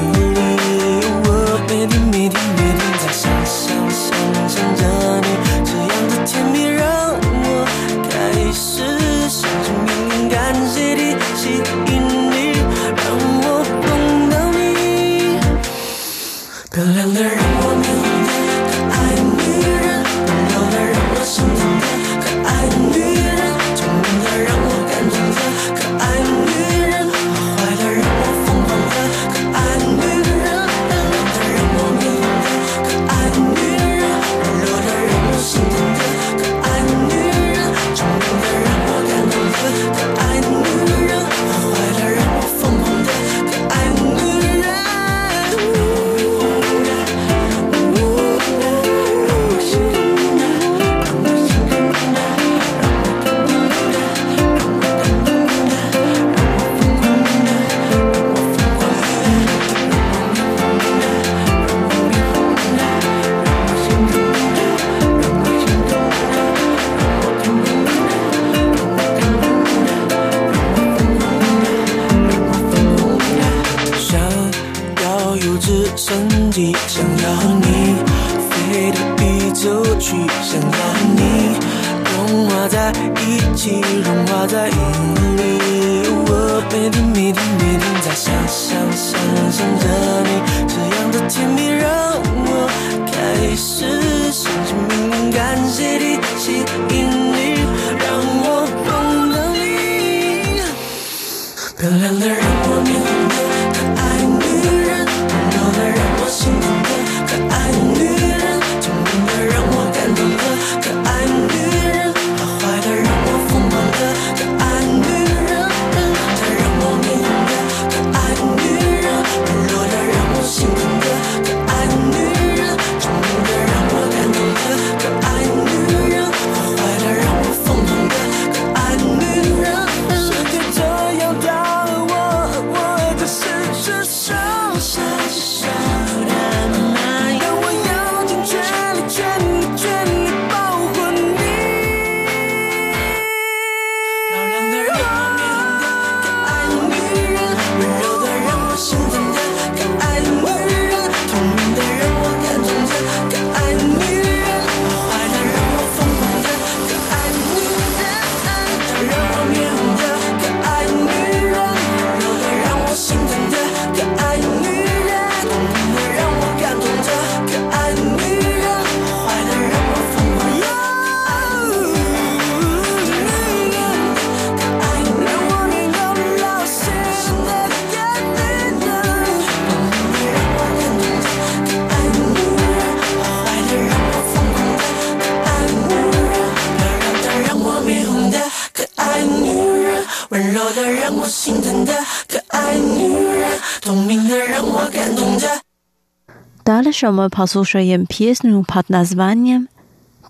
[197.04, 199.68] 么，Pasushayan Pisnu pod nazvaniem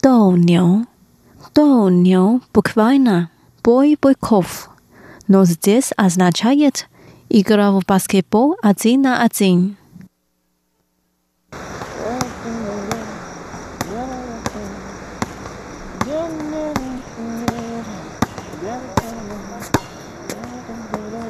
[0.02, 0.86] Dou Niu
[1.54, 3.30] Dou Niu Bukvina
[3.62, 4.68] Boy Bukov
[5.28, 6.86] No zdes aznachayet
[7.30, 9.76] Igra v basketbol Azin na Azin.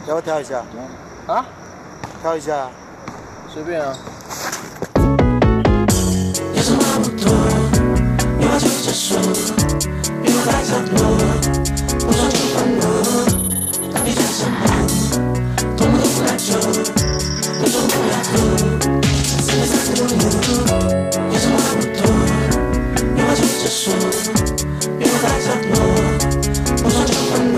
[0.07, 0.65] Я вот тебя.
[1.29, 1.45] А?
[2.39, 2.71] Тебя.
[3.57, 4.16] 随便啊。
[8.97, 9.15] 说，
[10.23, 10.99] 别留在角落，
[12.01, 12.83] 不想去欢乐。
[13.93, 14.57] 到底想什么？
[15.77, 16.49] 痛不痛不来着，
[17.61, 18.33] 不痛不来喝。
[19.43, 20.49] 三年三年多，
[21.31, 22.01] 有什么话多？
[23.17, 23.93] 有话就直说，
[24.99, 25.77] 别留在角落，
[26.83, 27.55] 不说去欢乐。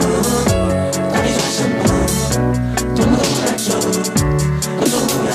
[1.13, 1.81] 到底想什么？
[2.97, 3.67] 痛不痛不来着，
[4.77, 5.31] 不痛不来。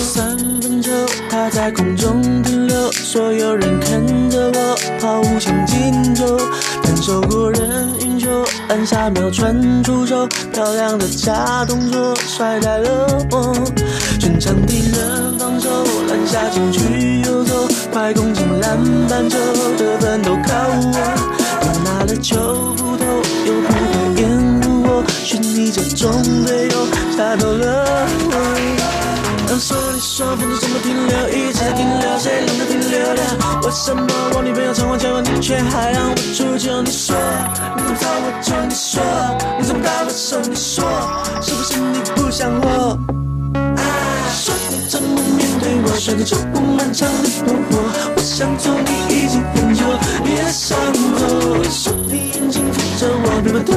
[0.00, 0.86] 三，三分钟
[1.28, 2.17] 他在空中。
[9.08, 13.54] 还没穿出手，漂亮的假动作甩开了我。
[14.20, 18.76] 全场敌人防守，篮下禁区游走，快攻进篮
[19.08, 19.38] 板球，
[19.78, 20.92] 得分都靠我。
[21.62, 23.06] 我拿了球不投，
[23.46, 24.28] 又不会掩
[24.60, 26.12] 护我，寻你这种
[26.44, 26.86] 队友
[27.16, 28.77] 下透了。
[29.58, 33.20] 你说你说，风筝怎么停留，一直在停留，谁让它停留的？
[33.66, 34.06] 为什么
[34.36, 36.80] 我女朋友常换交往，你却还让我出糗？
[36.80, 37.16] 你说，
[37.74, 38.54] 你怎么找我求？
[38.62, 39.02] 你说，
[39.58, 40.38] 你怎么搭我手？
[40.38, 40.86] 你说，
[41.42, 42.96] 是不是你不想我？
[44.30, 47.82] 说你怎么面对我，说你这不漫长的生火，
[48.14, 49.82] 我想做你已经很久，
[50.22, 51.66] 别想我。
[51.68, 53.74] 说你眼睛看着我，别把头。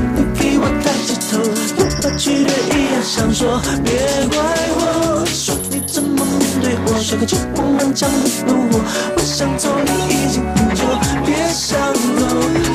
[7.22, 8.18] 个酒不漫长的
[8.48, 8.80] 怒火，
[9.16, 10.84] 我想做你已经很久，
[11.24, 12.20] 别伤我。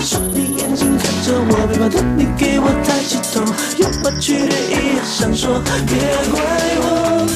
[0.00, 3.42] 说你眼睛看着我，别把头你给我抬起头，
[3.76, 5.98] 又把剧烈一样想说，别
[6.30, 6.40] 怪
[6.78, 7.26] 我。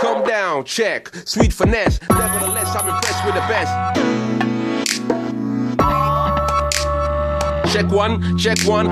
[0.00, 1.98] Calm down, check, sweet finesse.
[2.08, 3.70] Nevertheless, I'm impressed with the best.
[7.74, 8.88] Check one, check one.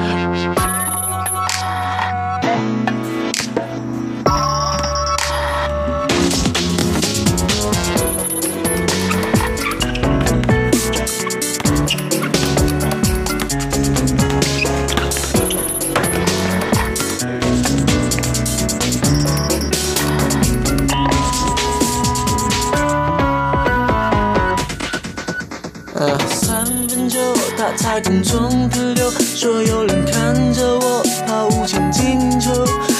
[27.94, 32.50] 他才正中的流，所有人看着我，毫无前进球，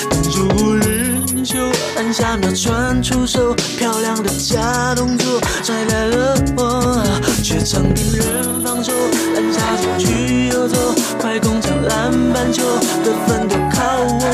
[0.09, 1.59] 但就无人救，
[1.97, 7.03] 按下秒传出手，漂亮的假动作，甩来了我，
[7.43, 8.93] 却常被人防守，
[9.35, 9.61] 按下
[9.99, 10.77] 禁区游走，
[11.21, 12.63] 快攻抢篮板球，
[13.03, 14.25] 得分都靠我，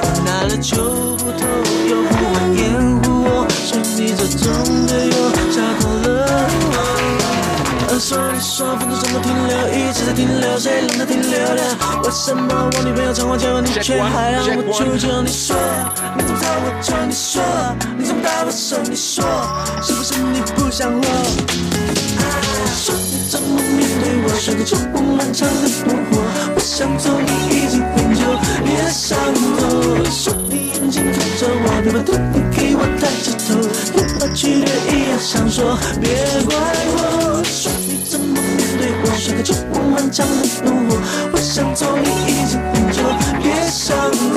[0.00, 1.44] 我拿了球不投，
[1.86, 5.28] 又不会掩护我，是你这种队友。
[7.98, 9.58] 呃，说你说分钟怎么停留？
[9.74, 12.00] 一直在停留，谁让它停留了？
[12.04, 15.56] 为什么我女朋友常常叫你，却还让我出糗你说，
[16.16, 16.70] 你怎么找我？
[16.80, 17.42] 就你说，
[17.98, 18.78] 你怎么打我手？
[18.88, 19.24] 你说，
[19.82, 21.02] 是不是你不想我？
[22.70, 24.30] 说你怎么面对我？
[24.38, 26.22] 甩个酒不漫长的怒火，
[26.54, 28.22] 我想走你已经很久，
[28.62, 30.06] 别伤我。
[30.08, 33.58] 说你眼睛看着我，别把头你给我抬起头，
[33.98, 36.14] 又把剧烈一样想说，别
[36.46, 36.54] 怪
[36.94, 37.42] 我。
[37.42, 37.72] 说
[39.28, 39.36] 说你怎么面对我？
[39.36, 40.32] 甩个酒不漫长的
[40.64, 40.96] 怒火，
[41.32, 42.96] 我想做你已经很久，
[43.42, 44.32] 别伤我。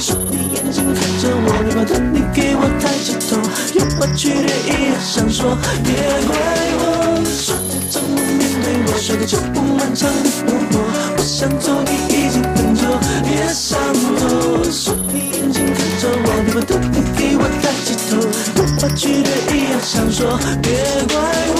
[0.00, 3.36] 说你眼睛看着我，别把头你给我抬起头，
[3.74, 4.96] 又把剧烈一样
[5.30, 5.92] 说，别
[6.26, 6.32] 怪
[6.80, 6.82] 我。
[7.28, 8.96] 说你怎么面对我？
[8.98, 10.80] 甩个酒不漫长的怒火，
[11.16, 12.82] 我想做你已经很久，
[13.24, 14.64] 别伤我。
[14.72, 18.16] 说你眼睛看着我，别把头你给我抬起头，
[18.56, 19.78] 又把剧烈一样
[20.10, 20.72] 说，别
[21.12, 21.51] 怪我。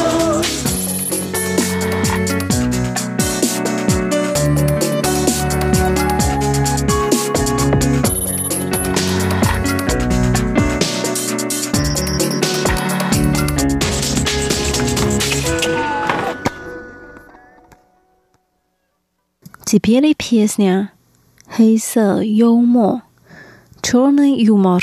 [19.78, 20.90] 第二哩 piece 呢，
[21.46, 23.02] 黑色幽默
[23.82, 24.82] ，chilling humor。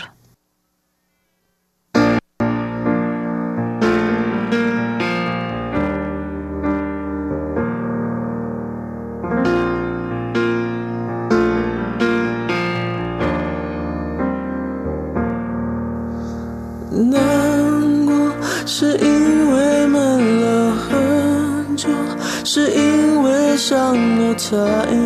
[24.50, 24.56] 太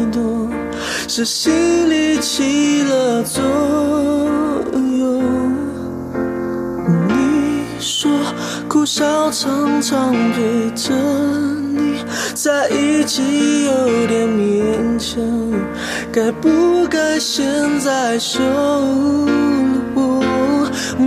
[0.10, 0.48] 多，
[1.06, 1.52] 是心
[1.89, 3.44] 里起了作
[4.74, 5.22] 用。
[7.10, 8.10] 你说
[8.70, 10.94] 苦笑常常陪着
[11.76, 11.98] 你
[12.34, 15.22] 在一起有点勉强，
[16.10, 17.46] 该不该现
[17.82, 18.39] 在收？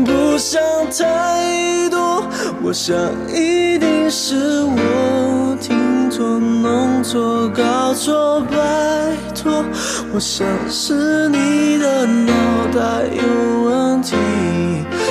[0.05, 0.61] 不想
[0.91, 2.23] 太多，
[2.63, 2.97] 我想
[3.29, 8.57] 一定是我听错、弄错、搞错，拜
[9.35, 9.65] 托，
[10.13, 12.33] 我想是你的脑
[12.75, 14.17] 袋有问题。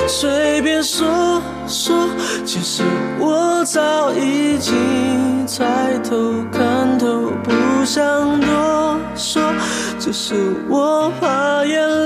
[0.08, 2.08] 随便说说，
[2.44, 2.82] 其实
[3.18, 6.16] 我早已经猜透
[6.52, 9.42] 看透，不想多说，
[9.98, 10.34] 只是
[10.68, 12.05] 我怕眼泪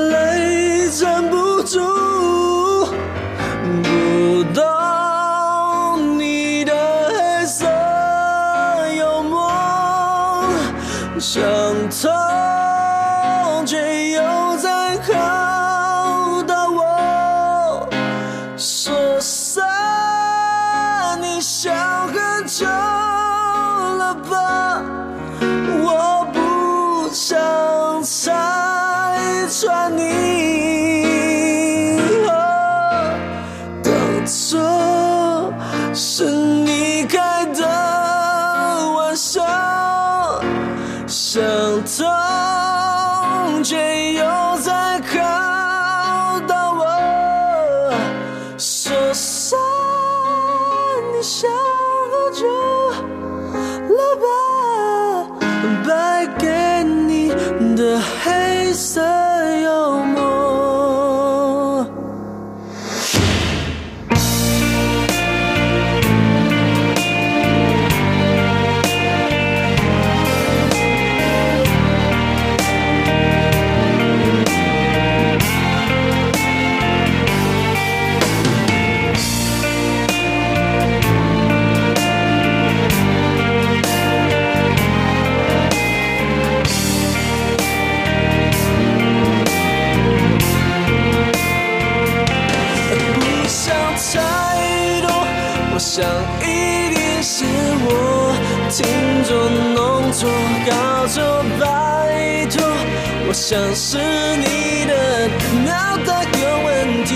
[103.51, 105.27] 像是你的
[105.67, 107.11] 脑袋有问题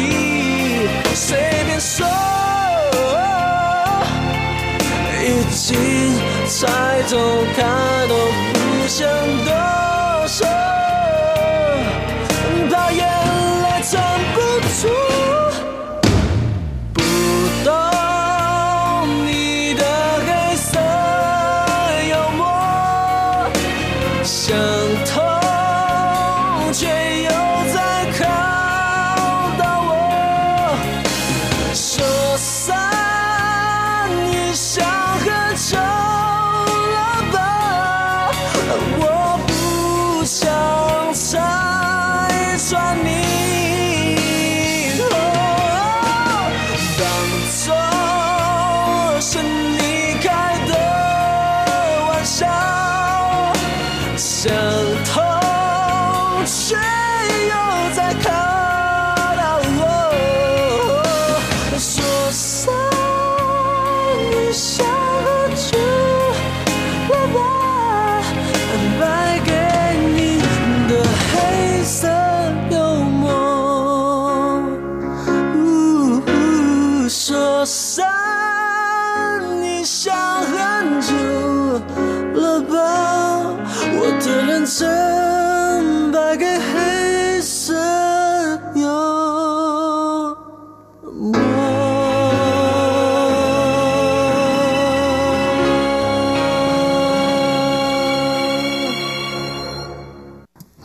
[1.14, 2.04] 随便说
[5.22, 6.18] 已经
[6.48, 7.16] 猜透
[7.54, 8.14] 看透
[8.52, 9.08] 不想